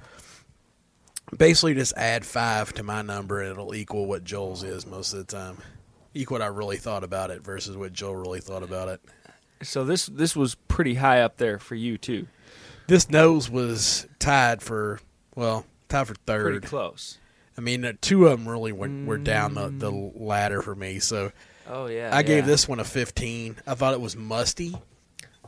basically 1.37 1.75
just 1.75 1.93
add 1.97 2.25
five 2.25 2.73
to 2.75 2.83
my 2.83 3.03
number 3.03 3.41
and 3.41 3.53
it'll 3.53 3.75
equal 3.75 4.07
what 4.07 4.25
Joel's 4.25 4.65
is 4.65 4.87
most 4.87 5.13
of 5.13 5.19
the 5.21 5.25
time. 5.33 5.59
Equal 6.15 6.37
what 6.37 6.43
I 6.43 6.47
really 6.47 6.77
thought 6.77 7.05
about 7.05 7.31
it 7.31 7.43
versus 7.43 7.77
what 7.77 7.93
Joel 7.93 8.17
really 8.17 8.41
thought 8.41 8.63
about 8.63 8.89
it. 8.89 9.01
so 9.63 9.85
this 9.85 10.07
this 10.07 10.35
was 10.35 10.55
pretty 10.55 10.95
high 10.95 11.21
up 11.21 11.37
there 11.37 11.59
for 11.59 11.75
you 11.75 11.99
too. 11.99 12.27
This 12.89 13.09
nose 13.09 13.49
was 13.49 14.09
tied 14.19 14.63
for, 14.63 14.99
well, 15.37 15.65
tied 15.89 16.09
for 16.09 16.15
third. 16.27 16.63
Pretty 16.63 16.67
close. 16.67 17.19
I 17.57 17.61
mean, 17.61 17.85
uh, 17.85 17.93
two 18.01 18.27
of 18.27 18.39
them 18.39 18.49
really 18.49 18.73
went, 18.73 19.07
were 19.07 19.19
down 19.19 19.55
the, 19.55 19.69
the 19.69 19.91
ladder 19.91 20.63
for 20.63 20.75
me. 20.75 20.99
So 20.99 21.31
Oh 21.69 21.87
yeah. 21.87 22.11
I 22.13 22.23
gave 22.23 22.47
this 22.47 22.67
one 22.67 22.81
a 22.81 22.85
15. 22.85 23.59
I 23.67 23.75
thought 23.75 23.95
it 23.95 24.01
was 24.01 24.17
musty, 24.17 24.75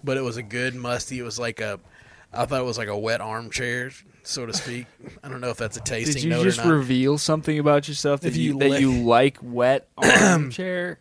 but 0.05 0.17
it 0.17 0.21
was 0.21 0.37
a 0.37 0.43
good 0.43 0.75
musty. 0.77 1.19
It 1.19 1.23
was 1.25 1.39
like 1.39 1.61
a, 1.61 1.81
I 2.33 2.45
thought 2.47 2.61
it 2.61 2.65
was 2.65 2.79
like 2.79 2.89
a 2.89 2.97
wet 2.97 3.21
armchair, 3.21 3.91
so 4.23 4.47
to 4.47 4.53
speak. 4.53 4.87
I 5.23 5.29
don't 5.29 5.41
know 5.41 5.51
if 5.51 5.57
that's 5.57 5.77
a 5.77 5.81
tasting 5.81 6.15
Did 6.15 6.23
you 6.25 6.31
note 6.31 6.45
just 6.45 6.59
or 6.61 6.65
not. 6.65 6.71
reveal 6.73 7.19
something 7.19 7.59
about 7.59 7.89
yourself 7.89 8.21
that 8.23 8.29
If 8.29 8.37
you, 8.37 8.55
you 8.55 8.59
that 8.61 8.81
you 8.81 8.93
like 9.03 9.39
wet 9.43 9.89
armchair? 9.97 10.99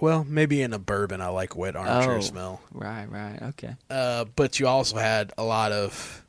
well, 0.00 0.24
maybe 0.28 0.62
in 0.62 0.72
a 0.72 0.78
bourbon, 0.78 1.20
I 1.20 1.28
like 1.28 1.56
wet 1.56 1.74
armchair 1.76 2.18
Oh. 2.18 2.20
smell. 2.20 2.60
Right, 2.72 3.10
right, 3.10 3.42
okay. 3.50 3.74
Uh, 3.90 4.26
but 4.36 4.60
you 4.60 4.66
also 4.68 4.96
had 4.96 5.32
a 5.38 5.42
lot 5.44 5.72
of 5.72 6.24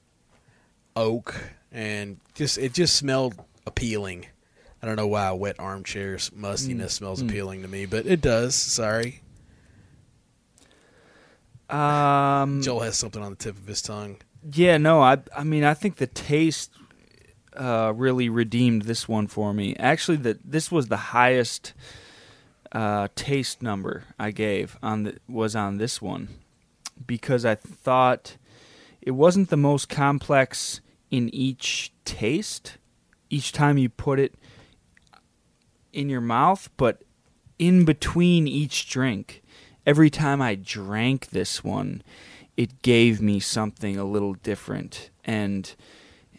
oak 0.95 1.35
and 1.71 2.17
just 2.33 2.57
it 2.57 2.73
just 2.73 2.95
smelled 2.95 3.35
appealing. 3.67 4.25
I 4.81 4.85
don't 4.87 4.95
know 4.95 5.07
why 5.07 5.31
wet 5.33 5.57
armchair's 5.59 6.31
mustiness 6.33 6.93
smells 6.93 7.21
Mm. 7.21 7.29
appealing 7.29 7.61
to 7.63 7.67
me, 7.67 7.85
but 7.85 8.05
it 8.05 8.21
does. 8.21 8.55
Sorry, 8.55 9.21
Um, 11.69 12.61
Joel 12.63 12.79
has 12.79 12.97
something 12.97 13.21
on 13.21 13.31
the 13.31 13.35
tip 13.35 13.55
of 13.57 13.67
his 13.67 13.81
tongue. 13.81 14.17
Yeah, 14.43 14.77
no, 14.77 15.01
I 15.01 15.17
I 15.35 15.43
mean 15.43 15.63
I 15.63 15.73
think 15.73 15.97
the 15.97 16.07
taste 16.07 16.71
uh, 17.55 17.93
really 17.95 18.29
redeemed 18.29 18.83
this 18.83 19.07
one 19.07 19.27
for 19.27 19.53
me. 19.53 19.75
Actually, 19.77 20.17
that 20.17 20.39
this 20.49 20.71
was 20.71 20.87
the 20.87 20.97
highest 20.97 21.73
uh, 22.71 23.07
taste 23.15 23.61
number 23.61 24.03
I 24.17 24.31
gave 24.31 24.77
on 24.81 25.03
the 25.03 25.17
was 25.27 25.55
on 25.55 25.77
this 25.77 26.01
one 26.01 26.29
because 27.05 27.45
I 27.45 27.55
thought 27.55 28.37
it 29.01 29.11
wasn't 29.11 29.49
the 29.49 29.57
most 29.57 29.89
complex 29.89 30.81
in 31.11 31.33
each 31.33 31.91
taste. 32.05 32.77
Each 33.29 33.51
time 33.51 33.77
you 33.77 33.89
put 33.89 34.19
it 34.19 34.35
in 35.93 36.09
your 36.09 36.21
mouth, 36.21 36.69
but 36.77 37.03
in 37.57 37.85
between 37.85 38.47
each 38.47 38.89
drink, 38.89 39.43
every 39.85 40.09
time 40.09 40.41
I 40.41 40.55
drank 40.55 41.29
this 41.29 41.63
one, 41.63 42.01
it 42.63 42.71
gave 42.81 43.21
me 43.21 43.39
something 43.39 43.95
a 43.97 44.03
little 44.03 44.33
different 44.33 45.09
and 45.23 45.75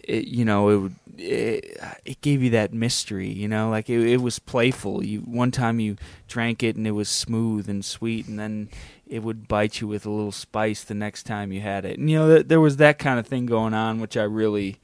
it, 0.04 0.24
you 0.26 0.44
know 0.44 0.68
it, 0.68 0.76
would- 0.82 0.94
it 1.22 1.78
it 2.04 2.20
gave 2.22 2.42
you 2.42 2.50
that 2.50 2.72
mystery 2.72 3.28
you 3.28 3.46
know 3.46 3.68
like 3.68 3.90
it, 3.90 4.00
it 4.06 4.20
was 4.22 4.38
playful 4.38 5.04
you 5.04 5.20
one 5.20 5.50
time 5.50 5.78
you 5.78 5.96
drank 6.28 6.62
it 6.62 6.76
and 6.76 6.86
it 6.86 6.92
was 7.02 7.08
smooth 7.10 7.68
and 7.68 7.84
sweet 7.84 8.26
and 8.26 8.38
then 8.38 8.68
it 9.06 9.22
would 9.22 9.46
bite 9.46 9.80
you 9.80 9.86
with 9.88 10.06
a 10.06 10.10
little 10.10 10.32
spice 10.32 10.82
the 10.84 10.94
next 10.94 11.24
time 11.24 11.52
you 11.52 11.60
had 11.60 11.84
it 11.84 11.98
and 11.98 12.08
you 12.10 12.16
know 12.18 12.28
th- 12.36 12.48
there 12.48 12.60
was 12.60 12.76
that 12.78 12.98
kind 12.98 13.18
of 13.20 13.26
thing 13.26 13.44
going 13.44 13.74
on 13.74 14.00
which 14.00 14.16
I 14.16 14.22
really 14.22 14.78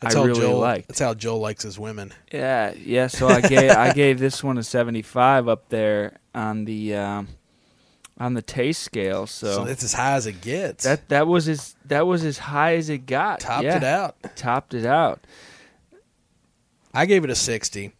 That's 0.00 0.14
I 0.14 0.18
how 0.20 0.24
really 0.26 0.40
Joel, 0.40 0.58
liked 0.60 0.88
That's 0.88 1.00
how 1.00 1.14
Joel 1.14 1.40
likes 1.40 1.64
his 1.64 1.78
women. 1.78 2.12
yeah, 2.32 2.72
yeah. 2.78 3.08
So 3.08 3.26
I 3.28 3.40
gave 3.40 3.70
I 3.72 3.92
gave 3.92 4.18
this 4.20 4.44
one 4.44 4.58
a 4.58 4.62
seventy 4.62 5.02
five 5.02 5.48
up 5.48 5.68
there 5.68 6.18
on 6.34 6.64
the 6.64 6.94
um, 6.94 7.28
on 8.18 8.34
the 8.34 8.42
taste 8.42 8.82
scale. 8.82 9.26
So, 9.26 9.52
So, 9.52 9.64
it's 9.64 9.82
as 9.82 9.92
high 9.92 10.12
as 10.14 10.26
it 10.26 10.40
gets. 10.40 10.84
that 10.84 11.08
that 11.08 11.26
was 11.26 11.48
as 11.48 11.74
that 11.86 12.06
was 12.06 12.24
as 12.24 12.38
high 12.38 12.76
as 12.76 12.88
it 12.88 13.06
got. 13.06 13.40
topped 13.40 13.64
yeah, 13.64 13.76
it 13.76 13.84
out. 13.84 14.16
Topped 14.36 14.74
it 14.74 14.86
out. 14.86 15.20
I 16.92 17.06
gave 17.06 17.24
it 17.24 17.30
a 17.30 17.34
60, 17.34 17.92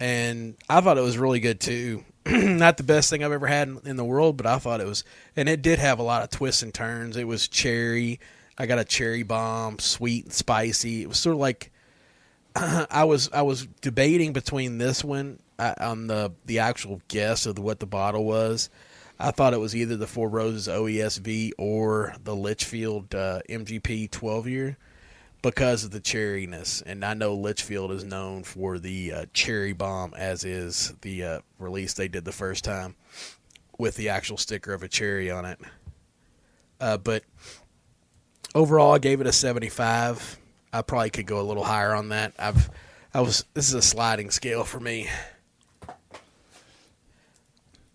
and 0.00 0.56
I 0.68 0.80
thought 0.80 0.98
it 0.98 1.02
was 1.02 1.16
really 1.16 1.40
good 1.40 1.60
too. 1.60 2.04
Not 2.26 2.76
the 2.76 2.82
best 2.82 3.08
thing 3.08 3.22
I've 3.24 3.32
ever 3.32 3.46
had 3.46 3.68
in, 3.68 3.80
in 3.84 3.96
the 3.96 4.04
world, 4.04 4.36
but 4.36 4.46
I 4.46 4.58
thought 4.58 4.80
it 4.80 4.86
was, 4.86 5.04
and 5.36 5.48
it 5.48 5.62
did 5.62 5.78
have 5.78 5.98
a 5.98 6.02
lot 6.02 6.22
of 6.22 6.30
twists 6.30 6.62
and 6.62 6.74
turns. 6.74 7.16
It 7.16 7.26
was 7.26 7.46
cherry. 7.48 8.20
I 8.58 8.66
got 8.66 8.78
a 8.78 8.84
cherry 8.84 9.22
bomb, 9.22 9.78
sweet 9.78 10.24
and 10.24 10.32
spicy. 10.32 11.02
It 11.02 11.08
was 11.08 11.18
sort 11.18 11.34
of 11.34 11.40
like 11.40 11.70
I 12.56 13.04
was 13.04 13.30
I 13.32 13.42
was 13.42 13.66
debating 13.80 14.32
between 14.32 14.78
this 14.78 15.04
one 15.04 15.38
uh, 15.58 15.74
on 15.78 16.08
the 16.08 16.32
the 16.46 16.58
actual 16.58 17.00
guess 17.08 17.46
of 17.46 17.58
what 17.58 17.80
the 17.80 17.86
bottle 17.86 18.24
was. 18.24 18.70
I 19.22 19.30
thought 19.32 19.52
it 19.52 19.60
was 19.60 19.76
either 19.76 19.96
the 19.96 20.06
Four 20.06 20.28
Roses 20.28 20.66
OESV 20.66 21.52
or 21.58 22.14
the 22.24 22.34
Litchfield 22.34 23.14
uh, 23.14 23.40
MGP 23.48 24.10
12 24.10 24.48
year. 24.48 24.78
because 25.42 25.84
of 25.84 25.90
the 25.90 26.00
cherryness. 26.00 26.82
And 26.84 27.04
I 27.04 27.14
know 27.14 27.34
Litchfield 27.34 27.92
is 27.92 28.04
known 28.04 28.44
for 28.44 28.78
the 28.78 29.12
uh, 29.12 29.26
cherry 29.32 29.72
bomb, 29.72 30.14
as 30.14 30.44
is 30.44 30.94
the 31.02 31.24
uh, 31.24 31.40
release 31.58 31.94
they 31.94 32.08
did 32.08 32.24
the 32.24 32.32
first 32.32 32.64
time 32.64 32.96
with 33.78 33.96
the 33.96 34.10
actual 34.10 34.36
sticker 34.36 34.72
of 34.72 34.82
a 34.82 34.88
cherry 34.88 35.30
on 35.30 35.44
it. 35.44 35.58
Uh, 36.80 36.96
but 36.96 37.24
overall, 38.54 38.92
I 38.92 38.98
gave 38.98 39.20
it 39.20 39.26
a 39.26 39.32
75. 39.32 40.38
I 40.72 40.82
probably 40.82 41.10
could 41.10 41.26
go 41.26 41.40
a 41.40 41.42
little 41.42 41.64
higher 41.64 41.94
on 41.94 42.10
that. 42.10 42.32
I've, 42.38 42.70
I 43.12 43.20
was. 43.20 43.44
This 43.54 43.68
is 43.68 43.74
a 43.74 43.82
sliding 43.82 44.30
scale 44.30 44.64
for 44.64 44.78
me. 44.78 45.08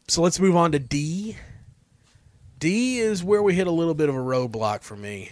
So 0.08 0.22
let's 0.22 0.40
move 0.40 0.56
on 0.56 0.72
to 0.74 0.80
D. 0.80 1.36
D 2.60 3.00
is 3.00 3.24
where 3.24 3.42
we 3.42 3.54
hit 3.54 3.68
a 3.68 3.72
little 3.72 3.94
bit 3.94 4.10
of 4.10 4.16
a 4.16 4.20
roadblock 4.20 4.82
for 4.82 4.96
me. 4.96 5.32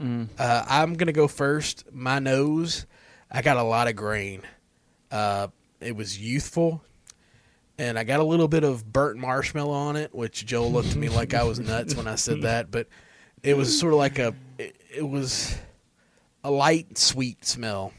Mm. 0.00 0.28
Uh, 0.38 0.64
I'm 0.68 0.94
gonna 0.94 1.12
go 1.12 1.28
first. 1.28 1.84
My 1.92 2.18
nose, 2.18 2.86
I 3.30 3.42
got 3.42 3.56
a 3.56 3.62
lot 3.62 3.88
of 3.88 3.96
grain. 3.96 4.42
Uh, 5.10 5.48
it 5.80 5.94
was 5.96 6.18
youthful, 6.18 6.82
and 7.78 7.98
I 7.98 8.04
got 8.04 8.20
a 8.20 8.24
little 8.24 8.48
bit 8.48 8.64
of 8.64 8.90
burnt 8.90 9.18
marshmallow 9.18 9.72
on 9.72 9.96
it, 9.96 10.14
which 10.14 10.46
Joe 10.46 10.66
looked 10.68 10.90
at 10.90 10.96
me 10.96 11.08
like 11.08 11.34
I 11.34 11.42
was 11.42 11.58
nuts 11.58 11.94
when 11.94 12.06
I 12.06 12.14
said 12.14 12.42
that. 12.42 12.70
But 12.70 12.88
it 13.42 13.56
was 13.56 13.78
sort 13.78 13.92
of 13.92 13.98
like 13.98 14.18
a, 14.18 14.34
it, 14.58 14.76
it 14.94 15.08
was 15.08 15.56
a 16.44 16.50
light 16.50 16.96
sweet 16.96 17.44
smell, 17.44 17.92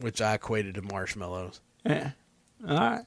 which 0.00 0.20
I 0.20 0.34
equated 0.34 0.74
to 0.74 0.82
marshmallows. 0.82 1.60
Yeah. 1.86 2.10
All 2.68 2.76
right. 2.76 3.04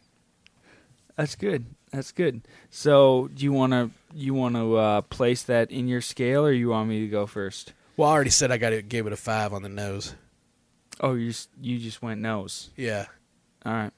That's 1.16 1.36
good. 1.36 1.66
That's 1.92 2.12
good. 2.12 2.42
So, 2.72 3.30
do 3.34 3.44
you 3.44 3.54
want 3.54 3.74
to 3.74 3.92
you 4.16 4.34
want 4.34 4.56
to 4.56 4.76
uh, 4.78 5.02
place 5.02 5.44
that 5.44 5.72
in 5.72 5.88
your 5.88 6.02
scale, 6.02 6.46
or 6.46 6.52
you 6.52 6.70
want 6.70 6.90
me 6.90 7.02
to 7.02 7.08
go 7.08 7.26
first? 7.28 7.74
Well, 7.98 8.10
I 8.10 8.14
already 8.14 8.32
said 8.32 8.52
I 8.52 8.58
got 8.58 8.74
it, 8.74 8.90
gave 8.90 9.06
it 9.06 9.14
a 9.14 9.18
five 9.18 9.54
on 9.54 9.62
the 9.62 9.70
nose. 9.70 10.16
Oh, 11.00 11.14
you 11.14 11.28
just, 11.30 11.50
you 11.62 11.78
just 11.80 12.02
went 12.02 12.22
nose. 12.22 12.70
Yeah, 12.76 13.06
All 13.66 13.74
right. 13.74 13.92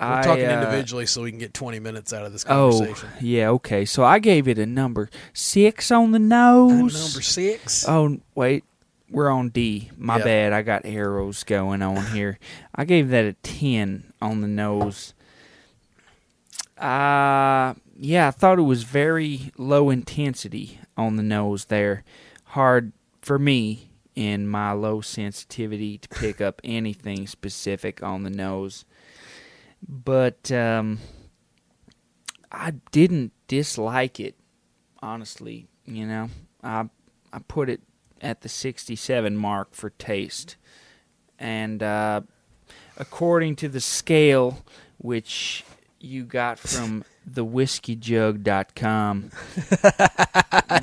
we're 0.00 0.22
talking 0.22 0.44
uh, 0.46 0.52
individually, 0.52 1.06
so 1.06 1.22
we 1.22 1.30
can 1.30 1.38
get 1.38 1.52
20 1.54 1.78
minutes 1.80 2.12
out 2.12 2.24
of 2.24 2.32
this 2.32 2.44
Oh, 2.48 2.94
yeah. 3.20 3.48
Okay. 3.50 3.84
So 3.86 4.04
I 4.04 4.18
gave 4.18 4.46
it 4.48 4.58
a 4.58 4.66
number 4.66 5.08
six 5.34 5.90
on 5.90 6.12
the 6.12 6.16
Uh, 6.16 6.20
nose. 6.20 6.94
number 6.94 7.22
six. 7.22 7.86
Oh 7.88 8.18
wait, 8.34 8.64
we're 9.10 9.28
on 9.30 9.48
D. 9.50 9.90
My 9.96 10.16
Yep. 10.16 10.24
bad. 10.24 10.52
I 10.54 10.62
got 10.62 10.82
arrows 10.86 11.44
going 11.44 11.82
on 11.82 12.06
here. 12.06 12.38
I 12.74 12.84
gave 12.86 13.08
that 13.10 13.24
a 13.26 13.32
ten 13.34 14.12
on 14.22 14.40
the 14.42 14.48
nose. 14.48 15.12
Uh 16.78 17.74
yeah, 17.98 18.28
I 18.28 18.30
thought 18.30 18.58
it 18.58 18.62
was 18.62 18.82
very 18.82 19.52
low 19.56 19.90
intensity 19.90 20.80
on 20.96 21.16
the 21.16 21.22
nose 21.22 21.66
there. 21.66 22.04
Hard 22.44 22.92
for 23.22 23.38
me 23.38 23.90
in 24.14 24.46
my 24.46 24.72
low 24.72 25.00
sensitivity 25.00 25.98
to 25.98 26.08
pick 26.08 26.40
up 26.40 26.60
anything 26.64 27.26
specific 27.26 28.02
on 28.02 28.22
the 28.22 28.30
nose. 28.30 28.84
But 29.86 30.50
um 30.52 30.98
I 32.52 32.72
didn't 32.90 33.32
dislike 33.48 34.20
it, 34.20 34.34
honestly, 35.02 35.66
you 35.84 36.06
know. 36.06 36.30
I 36.62 36.88
I 37.32 37.40
put 37.40 37.68
it 37.68 37.80
at 38.20 38.40
the 38.40 38.48
67 38.48 39.36
mark 39.36 39.74
for 39.74 39.90
taste. 39.90 40.56
And 41.38 41.82
uh, 41.82 42.22
according 42.96 43.56
to 43.56 43.68
the 43.68 43.80
scale, 43.80 44.64
which 44.98 45.64
you 45.98 46.24
got 46.24 46.58
from 46.58 47.04
thewhiskeyjug.com, 47.30 49.30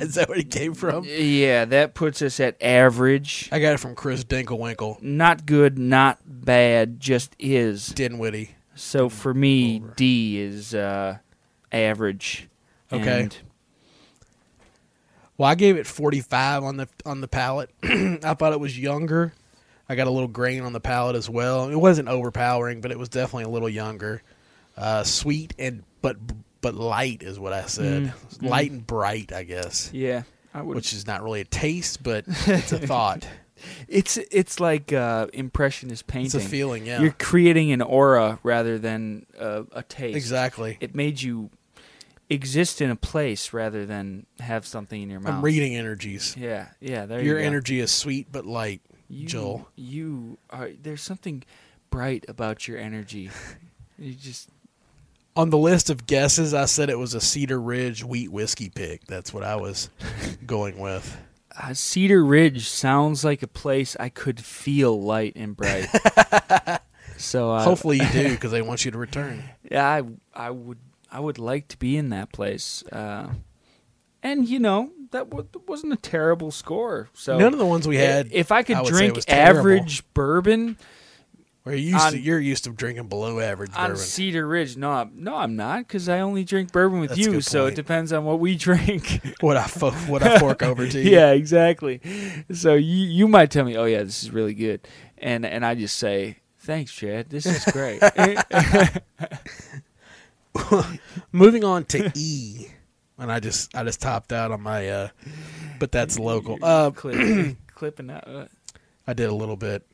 Is 0.00 0.14
that 0.14 0.28
where 0.28 0.38
it 0.38 0.50
came 0.50 0.74
from? 0.74 1.04
yeah, 1.06 1.64
that 1.66 1.94
puts 1.94 2.22
us 2.22 2.40
at 2.40 2.60
average. 2.62 3.48
I 3.52 3.60
got 3.60 3.74
it 3.74 3.80
from 3.80 3.94
Chris 3.94 4.24
Dinklewinkle. 4.24 5.02
Not 5.02 5.46
good, 5.46 5.78
not 5.78 6.18
bad, 6.26 7.00
just 7.00 7.34
is. 7.38 7.86
Dinwiddie. 7.88 8.52
So 8.74 9.08
for 9.08 9.32
me, 9.32 9.80
Over. 9.82 9.94
D 9.96 10.40
is 10.40 10.74
uh, 10.74 11.18
average. 11.70 12.48
Okay. 12.92 13.22
And 13.22 13.36
Well, 15.36 15.48
I 15.48 15.54
gave 15.54 15.76
it 15.76 15.86
45 15.86 16.64
on 16.64 16.76
the 16.76 16.88
on 17.06 17.20
the 17.20 17.28
palate. 17.28 17.70
I 17.82 18.34
thought 18.34 18.52
it 18.52 18.60
was 18.60 18.78
younger. 18.78 19.32
I 19.88 19.96
got 19.96 20.06
a 20.06 20.10
little 20.10 20.28
grain 20.28 20.62
on 20.62 20.72
the 20.72 20.80
palate 20.80 21.14
as 21.14 21.28
well. 21.28 21.68
It 21.68 21.76
wasn't 21.76 22.08
overpowering, 22.08 22.80
but 22.80 22.90
it 22.90 22.98
was 22.98 23.10
definitely 23.10 23.44
a 23.44 23.48
little 23.50 23.68
younger. 23.68 24.22
Uh, 24.76 25.04
sweet 25.04 25.54
and 25.58 25.84
but 26.02 26.16
but 26.60 26.74
light 26.74 27.22
is 27.22 27.38
what 27.38 27.52
I 27.52 27.66
said. 27.66 28.12
Mm, 28.40 28.48
Light 28.48 28.70
and 28.70 28.86
bright, 28.86 29.32
I 29.32 29.44
guess. 29.44 29.90
yeah, 29.92 30.22
I 30.52 30.62
would. 30.62 30.74
Which 30.76 30.92
is 30.92 31.06
not 31.06 31.22
really 31.22 31.40
a 31.42 31.44
taste, 31.44 32.02
but 32.02 32.24
it's 32.26 32.72
a 32.72 32.78
thought. 32.86 33.26
it's 33.88 34.16
it's 34.16 34.58
like 34.60 34.92
uh, 34.92 35.26
impressionist 35.32 36.06
painting. 36.06 36.26
It's 36.26 36.34
a 36.34 36.40
feeling, 36.40 36.86
yeah. 36.86 37.00
You're 37.00 37.14
creating 37.18 37.70
an 37.72 37.82
aura 37.82 38.38
rather 38.42 38.78
than 38.78 39.26
uh, 39.38 39.62
a 39.72 39.82
taste. 39.82 40.16
exactly. 40.16 40.76
It 40.80 40.94
made 40.94 41.22
you 41.22 41.50
exist 42.30 42.80
in 42.80 42.90
a 42.90 42.96
place 42.96 43.52
rather 43.52 43.84
than 43.86 44.26
have 44.40 44.66
something 44.66 45.00
in 45.02 45.10
your 45.10 45.20
mouth. 45.20 45.34
I'm 45.34 45.42
reading 45.42 45.76
energies. 45.76 46.34
Yeah, 46.36 46.68
yeah. 46.80 47.06
There 47.06 47.20
Your 47.22 47.38
you 47.38 47.44
energy 47.46 47.80
is 47.80 47.90
sweet 47.92 48.28
but 48.32 48.46
light. 48.46 48.80
you, 49.08 49.26
Joel. 49.26 49.68
You 49.76 50.38
are. 50.50 50.70
There's 50.82 51.02
something 51.02 51.44
bright 51.90 52.24
about 52.28 52.66
your 52.66 52.78
energy. 52.78 53.30
you 53.98 54.14
just 54.14 54.48
On 55.36 55.50
the 55.50 55.58
list 55.58 55.90
of 55.90 56.06
guesses, 56.06 56.54
I 56.54 56.66
said 56.66 56.90
it 56.90 56.98
was 56.98 57.14
a 57.14 57.20
Cedar 57.20 57.60
Ridge 57.60 58.04
wheat 58.04 58.30
whiskey 58.30 58.70
pick. 58.70 59.04
That's 59.06 59.34
what 59.34 59.42
I 59.42 59.56
was 59.56 59.90
going 60.46 60.78
with. 60.78 61.16
uh, 61.60 61.74
Cedar 61.74 62.24
Ridge 62.24 62.68
sounds 62.68 63.24
like 63.24 63.42
a 63.42 63.48
place 63.48 63.96
I 63.98 64.10
could 64.10 64.38
feel 64.40 65.00
light 65.02 65.32
and 65.34 65.56
bright. 65.56 65.88
so 67.16 67.50
uh, 67.50 67.64
Hopefully 67.64 67.98
you 67.98 68.08
do 68.12 68.28
because 68.34 68.52
they 68.52 68.62
want 68.62 68.84
you 68.84 68.92
to 68.92 68.98
return. 68.98 69.42
Yeah, 69.68 69.84
I 69.86 70.02
I 70.34 70.50
would 70.50 70.78
I 71.10 71.18
would 71.20 71.38
like 71.38 71.66
to 71.68 71.78
be 71.78 71.96
in 71.96 72.10
that 72.10 72.30
place. 72.32 72.84
Uh, 72.92 73.30
and 74.22 74.48
you 74.48 74.60
know 74.60 74.90
that 75.10 75.30
w- 75.30 75.48
wasn't 75.66 75.92
a 75.92 75.96
terrible 75.96 76.50
score. 76.52 77.08
So 77.12 77.38
None 77.38 77.52
of 77.52 77.58
the 77.58 77.66
ones 77.66 77.86
we 77.88 77.96
had. 77.96 78.28
if 78.32 78.52
I 78.52 78.62
could 78.62 78.76
I 78.76 78.84
drink 78.84 79.18
average 79.28 80.04
bourbon 80.14 80.76
Where 81.64 81.74
you 81.74 81.92
used 81.92 82.10
to, 82.10 82.16
on- 82.18 82.22
you're 82.22 82.38
used 82.40 82.64
to 82.64 82.70
drinking 82.70 83.08
below 83.08 83.40
average 83.40 83.70
on 83.74 83.88
bourbon. 83.88 83.96
Cedar 83.96 84.46
Ridge, 84.46 84.76
no, 84.76 84.90
I'm, 84.90 85.10
no, 85.14 85.34
I'm 85.34 85.56
not 85.56 85.78
because 85.88 86.08
I 86.10 86.20
only 86.20 86.44
drink 86.44 86.72
bourbon 86.72 87.00
with 87.00 87.08
That's 87.10 87.20
you. 87.20 87.40
So 87.40 87.64
it 87.66 87.74
depends 87.74 88.12
on 88.12 88.24
what 88.26 88.38
we 88.38 88.54
drink. 88.68 89.20
What 89.40 89.56
I 89.56 89.66
fo- 89.66 89.90
what 89.92 90.22
I 90.22 90.38
fork 90.38 90.62
over 90.62 90.86
to 90.86 91.00
you. 91.02 91.10
yeah, 91.10 91.30
exactly. 91.32 92.00
So 92.52 92.74
you 92.74 93.06
you 93.06 93.28
might 93.28 93.50
tell 93.50 93.64
me, 93.64 93.76
oh 93.76 93.84
yeah, 93.84 94.02
this 94.02 94.22
is 94.22 94.30
really 94.30 94.54
good, 94.54 94.86
and 95.18 95.44
and 95.46 95.64
I 95.66 95.74
just 95.74 95.96
say. 95.98 96.38
Thanks, 96.58 96.94
Chad. 96.94 97.28
This 97.28 97.44
is 97.44 97.62
great. 97.74 98.00
Moving 101.32 101.62
on 101.64 101.84
to 101.86 102.10
E, 102.14 102.68
and 103.18 103.30
I 103.30 103.40
just 103.40 103.74
I 103.76 103.84
just 103.84 104.00
topped 104.00 104.32
out 104.32 104.50
on 104.52 104.62
my. 104.62 104.88
uh 104.88 105.08
But 105.78 105.92
that's 105.92 106.18
local. 106.18 106.58
Uh, 106.62 106.90
Clip, 106.90 107.56
clipping 107.74 108.08
out. 108.10 108.48
I 109.06 109.12
did 109.12 109.28
a 109.28 109.34
little 109.34 109.56
bit. 109.56 109.84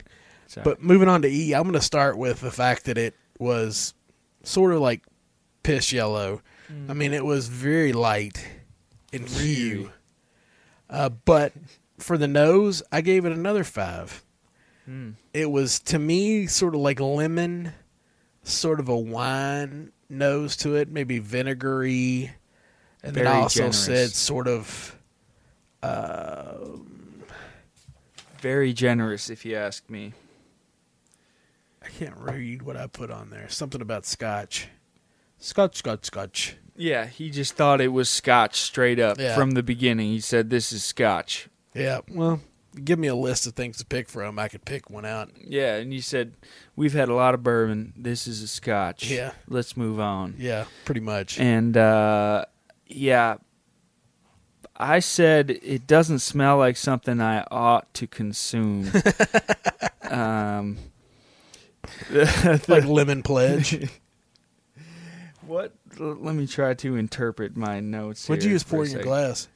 Sorry. 0.50 0.64
But 0.64 0.82
moving 0.82 1.08
on 1.08 1.22
to 1.22 1.28
E, 1.28 1.54
I'm 1.54 1.62
going 1.62 1.74
to 1.74 1.80
start 1.80 2.18
with 2.18 2.40
the 2.40 2.50
fact 2.50 2.84
that 2.84 2.98
it 2.98 3.14
was 3.38 3.94
sort 4.42 4.72
of 4.72 4.80
like 4.80 5.02
piss 5.62 5.92
yellow. 5.92 6.42
I 6.88 6.92
mean, 6.92 7.12
it 7.12 7.24
was 7.24 7.48
very 7.48 7.92
light 7.92 8.46
in 9.12 9.26
hue. 9.26 9.90
Uh, 10.88 11.08
but 11.08 11.52
for 11.98 12.16
the 12.16 12.28
nose, 12.28 12.80
I 12.92 13.00
gave 13.00 13.24
it 13.24 13.32
another 13.32 13.64
five. 13.64 14.22
Mm. 14.88 15.14
It 15.34 15.50
was 15.50 15.80
to 15.80 15.98
me 15.98 16.46
sort 16.46 16.76
of 16.76 16.80
like 16.80 17.00
lemon, 17.00 17.72
sort 18.44 18.78
of 18.78 18.88
a 18.88 18.96
wine 18.96 19.90
nose 20.08 20.56
to 20.58 20.76
it, 20.76 20.88
maybe 20.88 21.18
vinegary, 21.18 22.30
and 23.02 23.16
then 23.16 23.26
I 23.26 23.40
also 23.40 23.60
generous. 23.60 23.84
said 23.84 24.10
sort 24.10 24.46
of. 24.46 24.96
Uh, 25.82 26.54
Very 28.40 28.72
generous, 28.72 29.28
if 29.28 29.44
you 29.44 29.56
ask 29.56 29.88
me. 29.90 30.12
I 31.82 31.88
can't 31.88 32.16
read 32.16 32.62
what 32.62 32.76
I 32.76 32.86
put 32.86 33.10
on 33.10 33.30
there. 33.30 33.48
Something 33.48 33.80
about 33.80 34.04
scotch. 34.06 34.68
Scotch, 35.38 35.76
scotch, 35.76 36.04
scotch. 36.04 36.56
Yeah, 36.76 37.06
he 37.06 37.30
just 37.30 37.54
thought 37.54 37.80
it 37.80 37.88
was 37.88 38.08
scotch 38.08 38.60
straight 38.60 38.98
up 39.00 39.18
Yeah. 39.18 39.34
from 39.34 39.52
the 39.52 39.62
beginning. 39.62 40.08
He 40.08 40.20
said, 40.20 40.50
This 40.50 40.72
is 40.72 40.84
scotch. 40.84 41.48
Yeah, 41.74 42.00
well, 42.10 42.40
give 42.84 42.98
me 42.98 43.08
a 43.08 43.14
list 43.14 43.46
of 43.46 43.54
things 43.54 43.78
to 43.78 43.86
pick 43.86 44.08
from. 44.08 44.38
I 44.38 44.48
could 44.48 44.64
pick 44.64 44.90
one 44.90 45.04
out. 45.06 45.30
Yeah, 45.42 45.76
and 45.76 45.92
you 45.94 46.00
said, 46.02 46.34
We've 46.76 46.92
had 46.92 47.08
a 47.08 47.14
lot 47.14 47.34
of 47.34 47.42
bourbon. 47.42 47.94
This 47.96 48.26
is 48.26 48.42
a 48.42 48.48
scotch. 48.48 49.10
Yeah. 49.10 49.32
Let's 49.48 49.76
move 49.76 49.98
on. 50.00 50.34
Yeah, 50.38 50.66
pretty 50.84 51.00
much. 51.00 51.38
And, 51.40 51.76
uh, 51.76 52.44
yeah, 52.86 53.36
I 54.76 54.98
said 55.00 55.50
it 55.62 55.86
doesn't 55.86 56.20
smell 56.20 56.58
like 56.58 56.76
something 56.76 57.20
I 57.20 57.44
ought 57.50 57.92
to 57.94 58.06
consume. 58.06 58.90
um, 60.10 60.78
like 62.68 62.84
lemon 62.84 63.22
pledge. 63.22 63.88
what? 65.46 65.74
Let 65.98 66.34
me 66.34 66.46
try 66.46 66.74
to 66.74 66.96
interpret 66.96 67.56
my 67.56 67.80
notes. 67.80 68.28
What'd 68.28 68.44
you 68.44 68.52
use 68.52 68.62
for 68.62 68.76
pour 68.76 68.84
in 68.84 68.92
your 68.92 69.02
glass? 69.02 69.48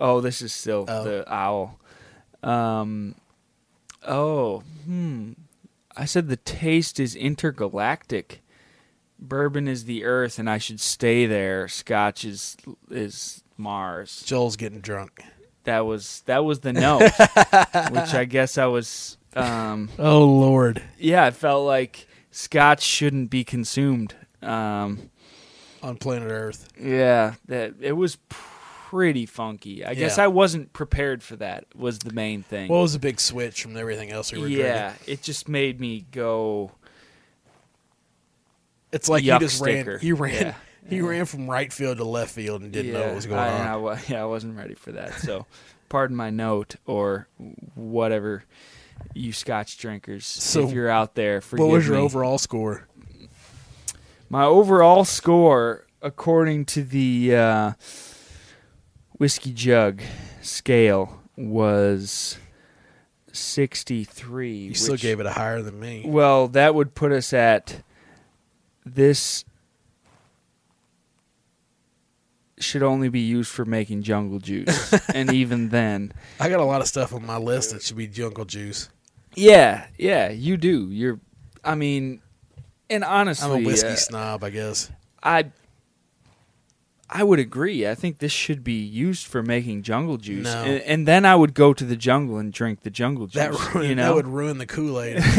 Oh, 0.00 0.20
this 0.20 0.40
is 0.42 0.52
still 0.52 0.84
Oh. 0.88 1.04
the 1.04 1.32
owl. 1.32 1.78
Um, 2.42 3.14
Oh, 4.06 4.60
hmm. 4.84 5.32
I 5.96 6.04
said 6.06 6.28
the 6.28 6.36
taste 6.36 6.98
is 6.98 7.14
intergalactic. 7.14 8.40
Bourbon 9.18 9.68
is 9.68 9.84
the 9.84 10.04
Earth, 10.04 10.38
and 10.38 10.48
I 10.48 10.56
should 10.56 10.80
stay 10.80 11.26
there. 11.26 11.68
Scotch 11.68 12.24
is 12.24 12.56
is 12.90 13.42
Mars. 13.58 14.22
Joel's 14.24 14.56
getting 14.56 14.80
drunk. 14.80 15.22
That 15.64 15.80
was 15.80 16.22
that 16.24 16.44
was 16.44 16.60
the 16.60 16.72
note, 16.72 17.02
which 17.90 18.14
I 18.14 18.24
guess 18.26 18.56
I 18.56 18.66
was. 18.66 19.18
Um, 19.34 19.88
Oh 19.98 20.24
Lord, 20.24 20.82
yeah, 20.98 21.26
it 21.28 21.34
felt 21.34 21.66
like 21.66 22.06
Scotch 22.30 22.82
shouldn't 22.82 23.30
be 23.30 23.44
consumed. 23.44 24.14
Um, 24.42 25.10
on 25.82 25.96
planet 25.96 26.30
Earth. 26.30 26.68
yeah, 26.80 27.34
that 27.46 27.74
it 27.80 27.92
was 27.92 28.18
pretty 28.28 29.24
funky. 29.26 29.84
I 29.84 29.94
guess 29.94 30.18
I 30.18 30.26
wasn't 30.26 30.72
prepared 30.72 31.22
for 31.22 31.36
that. 31.36 31.64
Was 31.76 32.00
the 32.00 32.12
main 32.12 32.42
thing. 32.42 32.68
What 32.68 32.80
was 32.80 32.92
the 32.92 32.98
big 32.98 33.20
switch 33.20 33.62
from 33.62 33.76
everything 33.76 34.10
else 34.10 34.32
we 34.32 34.38
were 34.38 34.46
drinking? 34.46 34.66
yeah, 34.66 34.94
it 35.06 35.22
just 35.22 35.48
made 35.48 35.80
me 35.80 36.06
go. 36.10 36.72
It's 38.92 39.08
like 39.08 39.22
you 39.22 39.38
just 39.38 39.62
ran. 39.62 39.84
sticker. 39.84 39.98
You 40.02 40.16
ran. 40.16 40.32
Yeah. 40.32 40.54
He 40.88 41.00
ran 41.00 41.26
from 41.26 41.48
right 41.48 41.72
field 41.72 41.98
to 41.98 42.04
left 42.04 42.32
field 42.32 42.62
and 42.62 42.72
didn't 42.72 42.92
know 42.92 43.06
what 43.06 43.14
was 43.14 43.26
going 43.26 43.38
I, 43.38 43.74
on. 43.74 43.88
I 43.96 44.02
yeah, 44.08 44.22
I 44.22 44.24
wasn't 44.24 44.56
ready 44.56 44.74
for 44.74 44.92
that. 44.92 45.14
So, 45.14 45.46
pardon 45.88 46.16
my 46.16 46.30
note 46.30 46.76
or 46.86 47.28
whatever, 47.74 48.44
you 49.14 49.32
Scotch 49.32 49.78
drinkers. 49.78 50.26
So, 50.26 50.66
if 50.66 50.72
you're 50.72 50.88
out 50.88 51.14
there, 51.14 51.40
what 51.40 51.68
was 51.68 51.86
your 51.86 51.96
me. 51.96 52.02
overall 52.02 52.38
score? 52.38 52.88
My 54.28 54.44
overall 54.44 55.04
score, 55.04 55.86
according 56.02 56.66
to 56.66 56.84
the 56.84 57.34
uh, 57.34 57.72
whiskey 59.18 59.52
jug 59.52 60.02
scale, 60.40 61.20
was 61.36 62.38
sixty-three. 63.32 64.56
You 64.56 64.74
still 64.74 64.96
gave 64.96 65.20
it 65.20 65.26
a 65.26 65.32
higher 65.32 65.62
than 65.62 65.80
me. 65.80 66.04
Well, 66.06 66.48
that 66.48 66.74
would 66.74 66.94
put 66.94 67.12
us 67.12 67.32
at 67.32 67.82
this 68.84 69.44
should 72.58 72.82
only 72.82 73.08
be 73.08 73.20
used 73.20 73.50
for 73.50 73.64
making 73.64 74.02
jungle 74.02 74.38
juice. 74.38 74.92
and 75.14 75.32
even 75.32 75.70
then, 75.70 76.12
I 76.38 76.48
got 76.48 76.60
a 76.60 76.64
lot 76.64 76.80
of 76.80 76.86
stuff 76.86 77.12
on 77.14 77.24
my 77.24 77.38
list 77.38 77.72
that 77.72 77.82
should 77.82 77.96
be 77.96 78.06
jungle 78.06 78.44
juice. 78.44 78.90
Yeah, 79.34 79.86
yeah, 79.98 80.30
you 80.30 80.56
do. 80.56 80.90
You're 80.90 81.20
I 81.64 81.74
mean, 81.74 82.20
and 82.88 83.04
honestly, 83.04 83.50
I'm 83.50 83.62
a 83.64 83.66
whiskey 83.66 83.88
uh, 83.88 83.96
snob, 83.96 84.44
I 84.44 84.50
guess. 84.50 84.90
I 85.22 85.50
I 87.12 87.24
would 87.24 87.38
agree. 87.40 87.88
I 87.88 87.94
think 87.94 88.18
this 88.18 88.32
should 88.32 88.62
be 88.62 88.80
used 88.80 89.26
for 89.26 89.42
making 89.42 89.82
jungle 89.82 90.16
juice, 90.16 90.44
No. 90.44 90.62
and, 90.62 90.80
and 90.82 91.08
then 91.08 91.24
I 91.26 91.34
would 91.34 91.54
go 91.54 91.74
to 91.74 91.84
the 91.84 91.96
jungle 91.96 92.38
and 92.38 92.52
drink 92.52 92.82
the 92.82 92.90
jungle 92.90 93.26
juice. 93.26 93.34
That 93.42 93.74
ruin, 93.74 93.88
you 93.88 93.94
know, 93.96 94.04
that 94.08 94.14
would 94.14 94.28
ruin 94.28 94.58
the 94.58 94.66
Kool 94.66 95.00
Aid. 95.00 95.16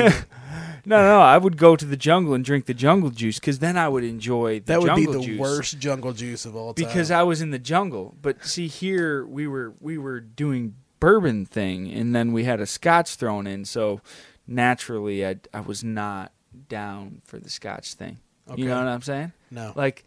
no, 0.86 0.97
no, 1.01 1.21
I 1.21 1.38
would 1.38 1.56
go 1.58 1.77
to 1.77 1.86
the 1.86 1.95
jungle 1.95 2.34
and 2.34 2.43
drink 2.43 2.65
the 2.65 2.73
jungle 2.73 3.10
juice 3.10 3.39
because 3.39 3.60
then 3.60 3.77
I 3.77 3.88
would 3.88 4.04
enjoy 4.04 4.60
the 4.60 4.65
that 4.65 4.82
would 4.82 4.95
be 4.95 5.06
the 5.06 5.21
juice. 5.21 5.39
worst 5.39 5.80
jungle 5.80 6.12
juice 6.12 6.45
of 6.45 6.58
all 6.58 6.73
time. 6.73 6.86
because 6.86 7.10
I 7.10 7.23
was 7.23 7.41
in 7.41 7.51
the 7.51 7.60
jungle. 7.60 8.15
But 8.21 8.45
see, 8.45 8.67
here 8.67 9.25
we 9.25 9.47
were 9.47 9.73
we 9.80 9.97
were 9.97 10.19
doing 10.19 10.75
bourbon 11.01 11.45
thing, 11.45 11.91
and 11.91 12.15
then 12.15 12.31
we 12.31 12.45
had 12.45 12.61
a 12.61 12.65
Scotch 12.65 13.15
thrown 13.15 13.45
in. 13.45 13.65
So 13.65 13.99
naturally, 14.47 15.25
I 15.27 15.35
I 15.53 15.59
was 15.59 15.83
not 15.83 16.31
down 16.69 17.21
for 17.25 17.37
the 17.39 17.49
Scotch 17.49 17.95
thing. 17.95 18.19
Okay. 18.49 18.61
You 18.61 18.67
know 18.69 18.77
what 18.79 18.87
I'm 18.87 19.01
saying? 19.01 19.33
no, 19.51 19.71
Like 19.75 20.03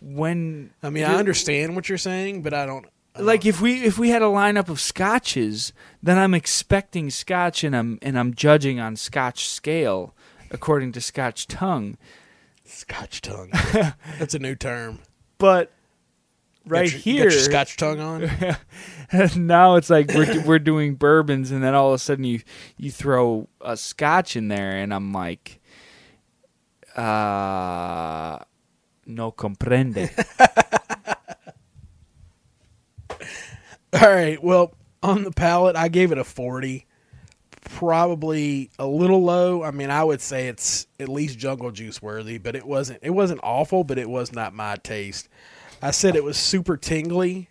when 0.00 0.70
I 0.82 0.90
mean 0.90 1.04
I 1.04 1.14
understand 1.16 1.74
what 1.74 1.88
you're 1.88 1.98
saying, 1.98 2.42
but 2.42 2.54
I 2.54 2.66
don't- 2.66 2.86
like 3.18 3.46
if 3.46 3.60
we 3.60 3.82
if 3.84 3.98
we 3.98 4.10
had 4.10 4.22
a 4.22 4.26
lineup 4.26 4.68
of 4.68 4.78
scotches, 4.80 5.72
then 6.02 6.18
I'm 6.18 6.34
expecting 6.34 7.08
scotch 7.10 7.64
and 7.64 7.74
I'm 7.74 7.98
and 8.02 8.18
I'm 8.18 8.34
judging 8.34 8.78
on 8.78 8.94
scotch 8.96 9.48
scale 9.48 10.14
according 10.50 10.92
to 10.92 11.00
scotch 11.00 11.46
tongue. 11.46 11.96
Scotch 12.64 13.22
tongue. 13.22 13.50
That's 14.18 14.34
a 14.34 14.38
new 14.38 14.54
term. 14.54 14.98
But 15.38 15.72
right 16.66 16.90
your- 16.90 17.00
here 17.00 17.30
Scotch 17.30 17.76
tongue 17.76 18.00
on. 18.00 18.30
now 19.36 19.76
it's 19.76 19.90
like 19.90 20.08
we're 20.12 20.42
we're 20.44 20.58
doing 20.58 20.94
bourbons 20.96 21.50
and 21.52 21.62
then 21.62 21.74
all 21.74 21.88
of 21.88 21.94
a 21.94 21.98
sudden 21.98 22.24
you 22.24 22.40
you 22.76 22.90
throw 22.90 23.48
a 23.60 23.76
scotch 23.76 24.36
in 24.36 24.48
there 24.48 24.72
and 24.72 24.92
I'm 24.92 25.12
like 25.12 25.60
uh 26.96 28.38
no 29.06 29.30
comprende. 29.32 30.10
All 33.92 34.10
right. 34.10 34.42
Well, 34.42 34.74
on 35.02 35.24
the 35.24 35.30
palate, 35.30 35.76
I 35.76 35.88
gave 35.88 36.12
it 36.12 36.18
a 36.18 36.24
40. 36.24 36.86
Probably 37.62 38.70
a 38.78 38.86
little 38.86 39.22
low. 39.24 39.62
I 39.62 39.70
mean, 39.70 39.90
I 39.90 40.04
would 40.04 40.20
say 40.20 40.48
it's 40.48 40.86
at 41.00 41.08
least 41.08 41.38
jungle 41.38 41.70
juice 41.70 42.02
worthy, 42.02 42.38
but 42.38 42.54
it 42.54 42.66
wasn't 42.66 43.00
it 43.02 43.10
wasn't 43.10 43.40
awful, 43.42 43.84
but 43.84 43.98
it 43.98 44.08
was 44.08 44.32
not 44.32 44.54
my 44.54 44.76
taste. 44.76 45.28
I 45.82 45.90
said 45.90 46.16
it 46.16 46.24
was 46.24 46.36
super 46.36 46.76
tingly, 46.76 47.48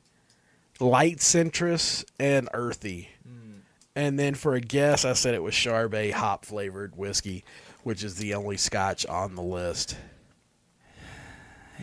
light 0.79 1.21
citrus, 1.21 2.05
and 2.19 2.49
earthy. 2.53 3.09
Hmm. 3.27 3.59
And 3.95 4.19
then 4.19 4.35
for 4.35 4.55
a 4.55 4.61
guess, 4.61 5.05
I 5.05 5.13
said 5.13 5.33
it 5.35 5.43
was 5.43 5.53
Charbay 5.53 6.11
hop 6.11 6.45
flavored 6.45 6.97
whiskey, 6.97 7.43
which 7.83 8.03
is 8.03 8.15
the 8.15 8.33
only 8.33 8.57
scotch 8.57 9.05
on 9.05 9.35
the 9.35 9.43
list. 9.43 9.97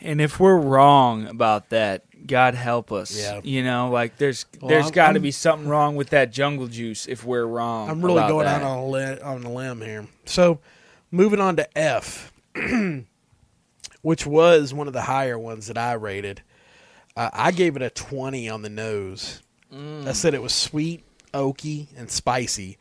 And 0.01 0.21
if 0.21 0.41
we're 0.41 0.59
wrong 0.59 1.27
about 1.27 1.71
that, 1.71 2.05
God 2.27 2.55
help 2.55 2.93
us. 2.93 3.17
Yeah. 3.17 3.41
You 3.43 3.63
know, 3.63 3.91
like 3.91 4.17
there's 4.17 4.47
Well, 4.61 4.69
there's 4.69 4.91
got 4.91 5.13
to 5.13 5.21
be 5.21 5.31
something 5.31 5.69
wrong 5.69 5.97
with 5.97 6.11
that 6.11 6.33
jungle 6.33 6.67
juice 6.67 7.07
if 7.07 7.25
we're 7.25 7.45
wrong. 7.45 7.91
I'm 7.91 8.03
really 8.03 8.27
going 8.27 8.47
that. 8.47 8.63
out 8.63 8.67
on 8.69 8.79
a, 8.79 8.87
li- 8.89 9.21
on 9.21 9.45
a 9.45 9.53
limb 9.53 9.81
here. 9.81 10.07
So, 10.25 10.61
moving 11.11 11.41
on 11.41 11.57
to 11.57 11.79
F, 11.79 12.33
which 14.03 14.27
was 14.27 14.75
one 14.75 14.87
of 14.87 14.93
the 14.93 15.03
higher 15.03 15.39
ones 15.39 15.67
that 15.69 15.79
I 15.79 15.95
rated. 15.95 16.43
Uh, 17.17 17.31
I 17.33 17.51
gave 17.51 17.77
it 17.77 17.83
a 17.83 17.91
20 17.91 18.49
on 18.49 18.63
the 18.63 18.69
nose. 18.69 19.43
Mm. 19.73 20.07
I 20.07 20.13
said 20.13 20.35
it 20.35 20.43
was 20.43 20.53
sweet, 20.53 21.05
oaky, 21.33 21.89
and 21.97 22.11
spicy. 22.11 22.79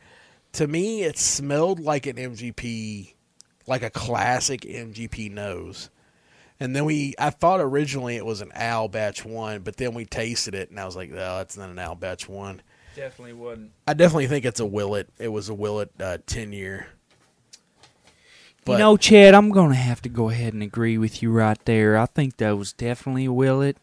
To 0.52 0.66
me, 0.66 1.02
it 1.02 1.18
smelled 1.18 1.80
like 1.80 2.06
an 2.06 2.16
MGP, 2.16 3.14
like 3.66 3.82
a 3.82 3.90
classic 3.90 4.62
MGP 4.62 5.30
nose. 5.30 5.90
And 6.60 6.76
then 6.76 6.84
we, 6.84 7.14
I 7.18 7.30
thought 7.30 7.60
originally 7.60 8.16
it 8.16 8.24
was 8.24 8.40
an 8.40 8.52
Al 8.54 8.88
Batch 8.88 9.24
1, 9.24 9.62
but 9.62 9.76
then 9.76 9.94
we 9.94 10.04
tasted 10.04 10.54
it 10.54 10.70
and 10.70 10.78
I 10.78 10.84
was 10.84 10.94
like, 10.94 11.10
oh, 11.10 11.16
that's 11.16 11.56
not 11.56 11.70
an 11.70 11.78
Al 11.78 11.94
Batch 11.94 12.28
1. 12.28 12.62
Definitely 12.94 13.32
wouldn't. 13.32 13.72
I 13.86 13.94
definitely 13.94 14.26
think 14.26 14.44
it's 14.44 14.60
a 14.60 14.66
Willet. 14.66 15.08
It 15.18 15.28
was 15.28 15.48
a 15.48 15.54
Willet 15.54 15.90
uh, 15.98 16.18
ten 16.26 16.52
year. 16.52 16.88
But 18.64 18.72
you 18.72 18.78
know, 18.78 18.96
Chad, 18.96 19.34
I'm 19.34 19.50
gonna 19.50 19.74
have 19.74 20.02
to 20.02 20.08
go 20.08 20.30
ahead 20.30 20.54
and 20.54 20.62
agree 20.62 20.98
with 20.98 21.22
you 21.22 21.32
right 21.32 21.58
there. 21.64 21.96
I 21.96 22.06
think 22.06 22.36
that 22.36 22.56
was 22.56 22.72
definitely 22.72 23.24
a 23.24 23.32
Willet. 23.32 23.76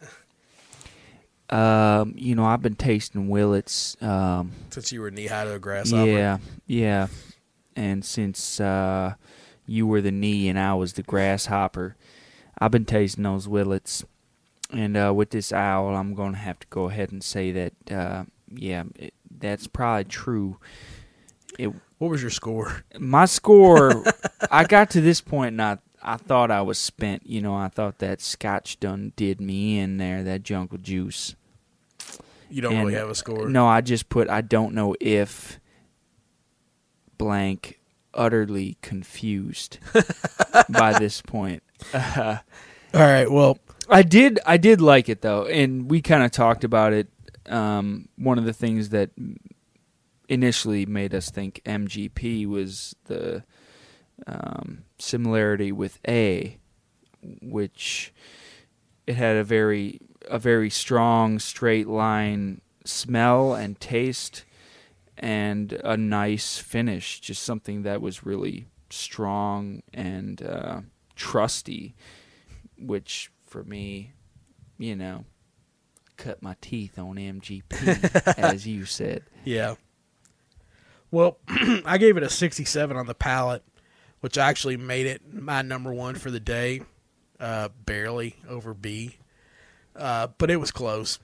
Um, 1.50 2.14
you 2.16 2.36
know, 2.36 2.46
I've 2.46 2.62
been 2.62 2.76
tasting 2.76 3.28
Willets. 3.28 3.98
Um, 4.02 4.52
since 4.70 4.92
you 4.92 5.02
were 5.02 5.12
knee 5.12 5.28
high 5.28 5.46
to 5.46 5.54
a 5.54 5.60
grasshopper, 5.60 6.06
yeah, 6.10 6.38
yeah, 6.68 7.08
and 7.76 8.06
since 8.06 8.60
uh, 8.60 9.16
you 9.66 9.88
were 9.88 10.02
the 10.02 10.12
knee 10.12 10.48
and 10.48 10.60
I 10.60 10.76
was 10.76 10.94
the 10.94 11.04
grasshopper, 11.04 11.96
I've 12.58 12.72
been 12.72 12.86
tasting 12.86 13.24
those 13.24 13.48
Willets. 13.48 14.06
And 14.72 14.96
uh, 14.96 15.12
with 15.16 15.32
this 15.32 15.52
owl, 15.52 15.96
I'm 15.96 16.14
gonna 16.14 16.38
have 16.38 16.60
to 16.60 16.68
go 16.68 16.90
ahead 16.90 17.12
and 17.12 17.24
say 17.24 17.52
that, 17.52 17.74
uh, 17.92 18.24
yeah, 18.48 18.84
it, 18.96 19.16
that's 19.40 19.66
probably 19.66 20.04
true. 20.04 20.58
It 21.58 21.74
what 22.00 22.10
was 22.10 22.22
your 22.22 22.32
score? 22.32 22.84
my 23.00 23.26
score 23.26 24.04
i 24.52 24.64
got 24.66 24.90
to 24.90 25.00
this 25.02 25.22
point 25.22 25.50
and 25.54 25.62
i 25.62 25.78
i 26.02 26.18
thought 26.18 26.50
i 26.52 26.62
was 26.62 26.78
spent 26.78 27.26
you 27.28 27.40
know 27.42 27.56
i 27.56 27.68
thought 27.68 28.00
that 28.00 28.20
scotch 28.22 28.80
done 28.80 29.14
did 29.16 29.40
me 29.40 29.78
in 29.80 29.98
there 29.98 30.24
that 30.24 30.42
jungle 30.44 30.78
juice 30.80 31.36
You 32.50 32.62
don't 32.64 32.74
And- 32.74 32.88
really 32.88 32.98
have 33.00 33.10
a 33.10 33.16
score. 33.16 33.48
no 33.48 33.68
i 33.68 33.82
just 33.82 34.10
put 34.10 34.28
i 34.30 34.42
don't 34.42 34.74
know 34.74 34.96
if 35.00 35.60
blank 37.18 37.80
utterly 38.14 38.78
confused 38.82 39.78
by 40.70 40.98
this 40.98 41.22
point 41.22 41.64
uh, 41.94 42.38
All 42.94 43.02
right. 43.02 43.30
Well, 43.32 43.60
I 43.88 44.02
did 44.02 44.40
I 44.48 44.58
did 44.58 44.82
like 44.82 45.10
it 45.10 45.22
though, 45.22 45.46
and 45.46 45.90
we 45.92 46.02
kind 46.02 46.24
of 46.24 46.32
talked 46.32 46.64
about 46.64 46.92
it. 46.92 47.08
Um, 47.46 48.10
one 48.18 48.40
of 48.40 48.46
the 48.46 48.52
things 48.54 48.90
that 48.90 49.12
initially 50.30 50.86
made 50.86 51.14
us 51.14 51.30
think 51.30 51.62
MGP 51.66 52.48
was 52.48 52.96
the 53.06 53.44
um, 54.26 54.84
similarity 54.98 55.72
with 55.72 56.00
A, 56.08 56.58
which 57.42 58.14
it 59.08 59.16
had 59.16 59.36
a 59.36 59.44
very 59.44 60.00
a 60.30 60.38
very 60.38 60.70
strong 60.70 61.40
straight 61.40 61.88
line 61.88 62.62
smell 62.86 63.56
and 63.56 63.80
taste 63.80 64.46
and 65.18 65.74
a 65.84 65.98
nice 65.98 66.58
finish 66.58 67.20
just 67.20 67.42
something 67.42 67.82
that 67.84 68.02
was 68.02 68.26
really 68.26 68.68
strong 68.90 69.82
and 69.94 70.42
uh, 70.44 70.82
trusty 71.16 71.96
which 72.78 73.32
for 73.46 73.64
me 73.64 74.14
you 74.78 74.96
know 74.96 75.26
cut 76.18 76.42
my 76.42 76.56
teeth 76.62 77.00
on 77.00 77.16
mgp 77.16 78.38
as 78.38 78.68
you 78.68 78.86
said 78.86 79.24
yeah. 79.44 79.76
Well, 81.12 81.38
I 81.86 81.98
gave 81.98 82.18
it 82.18 82.24
a 82.24 82.30
67 82.30 82.96
on 82.96 83.06
the 83.08 83.16
palate, 83.16 83.64
which 84.22 84.38
actually 84.38 84.78
made 84.78 85.06
it 85.08 85.34
my 85.34 85.62
number 85.62 85.92
one 85.94 86.16
for 86.16 86.30
the 86.32 86.40
day, 86.40 86.82
uh, 87.40 87.70
barely 87.86 88.36
over 88.48 88.74
B. 88.74 89.18
Uh, 89.96 90.28
but 90.38 90.52
it 90.52 90.58
was 90.58 90.72
close. 90.72 91.20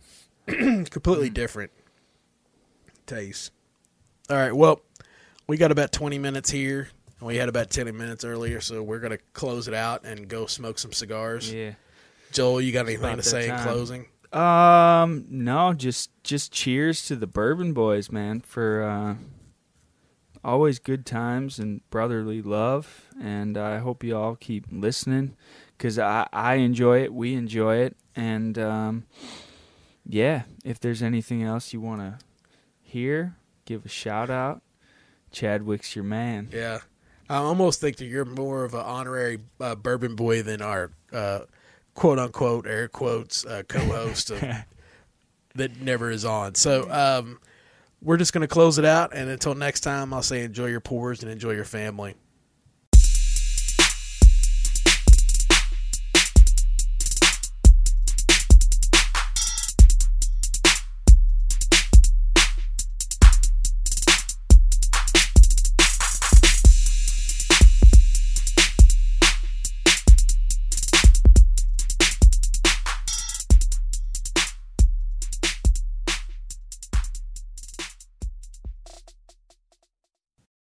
Completely 0.46 1.30
different 1.30 1.72
taste. 3.06 3.52
All 4.28 4.36
right, 4.36 4.52
well, 4.54 4.80
we 5.46 5.56
got 5.56 5.70
about 5.72 5.92
20 5.92 6.18
minutes 6.18 6.50
here. 6.50 6.88
and 7.18 7.26
We 7.26 7.36
had 7.36 7.48
about 7.48 7.70
10 7.70 7.96
minutes 7.96 8.24
earlier, 8.24 8.60
so 8.60 8.82
we're 8.82 8.98
going 8.98 9.12
to 9.16 9.20
close 9.32 9.68
it 9.68 9.74
out 9.74 10.04
and 10.04 10.28
go 10.28 10.46
smoke 10.46 10.78
some 10.78 10.92
cigars. 10.92 11.52
Yeah. 11.52 11.72
Joel, 12.32 12.60
you 12.60 12.72
got 12.72 12.86
anything 12.86 13.16
to 13.16 13.22
say 13.22 13.48
in 13.48 13.56
closing? 13.60 14.06
Um, 14.36 15.24
no, 15.30 15.72
just 15.72 16.10
just 16.22 16.52
cheers 16.52 17.06
to 17.06 17.16
the 17.16 17.26
Bourbon 17.26 17.72
Boys, 17.72 18.12
man, 18.12 18.40
for 18.40 18.82
uh, 18.82 19.14
always 20.44 20.78
good 20.78 21.06
times 21.06 21.58
and 21.58 21.80
brotherly 21.88 22.42
love. 22.42 23.06
And 23.20 23.56
I 23.56 23.78
hope 23.78 24.04
you 24.04 24.14
all 24.14 24.36
keep 24.36 24.66
listening 24.70 25.36
because 25.78 25.98
I 25.98 26.28
I 26.34 26.56
enjoy 26.56 27.02
it, 27.02 27.14
we 27.14 27.32
enjoy 27.32 27.76
it, 27.76 27.96
and 28.14 28.58
um, 28.58 29.06
yeah, 30.06 30.42
if 30.64 30.78
there's 30.80 31.02
anything 31.02 31.42
else 31.42 31.72
you 31.72 31.80
want 31.80 32.00
to 32.02 32.18
hear, 32.82 33.36
give 33.64 33.86
a 33.86 33.88
shout 33.88 34.28
out. 34.28 34.60
Chadwick's 35.32 35.96
your 35.96 36.04
man. 36.04 36.50
Yeah. 36.52 36.80
I 37.28 37.38
almost 37.38 37.80
think 37.80 37.96
that 37.96 38.04
you're 38.04 38.24
more 38.24 38.64
of 38.64 38.74
an 38.74 38.80
honorary 38.80 39.38
uh, 39.60 39.74
bourbon 39.74 40.14
boy 40.14 40.42
than 40.42 40.62
our 40.62 40.92
uh, 41.12 41.40
quote 41.96 42.20
unquote 42.20 42.66
air 42.66 42.86
quotes 42.86 43.44
uh, 43.44 43.64
co-host 43.66 44.30
of, 44.30 44.40
that 45.56 45.80
never 45.80 46.10
is 46.10 46.24
on. 46.24 46.54
So 46.54 46.88
um, 46.90 47.40
we're 48.00 48.18
just 48.18 48.32
going 48.32 48.42
to 48.42 48.48
close 48.48 48.78
it 48.78 48.84
out, 48.84 49.12
and 49.12 49.28
until 49.28 49.54
next 49.56 49.80
time, 49.80 50.14
I'll 50.14 50.22
say 50.22 50.44
enjoy 50.44 50.66
your 50.66 50.80
pours 50.80 51.22
and 51.22 51.32
enjoy 51.32 51.52
your 51.52 51.64
family. 51.64 52.14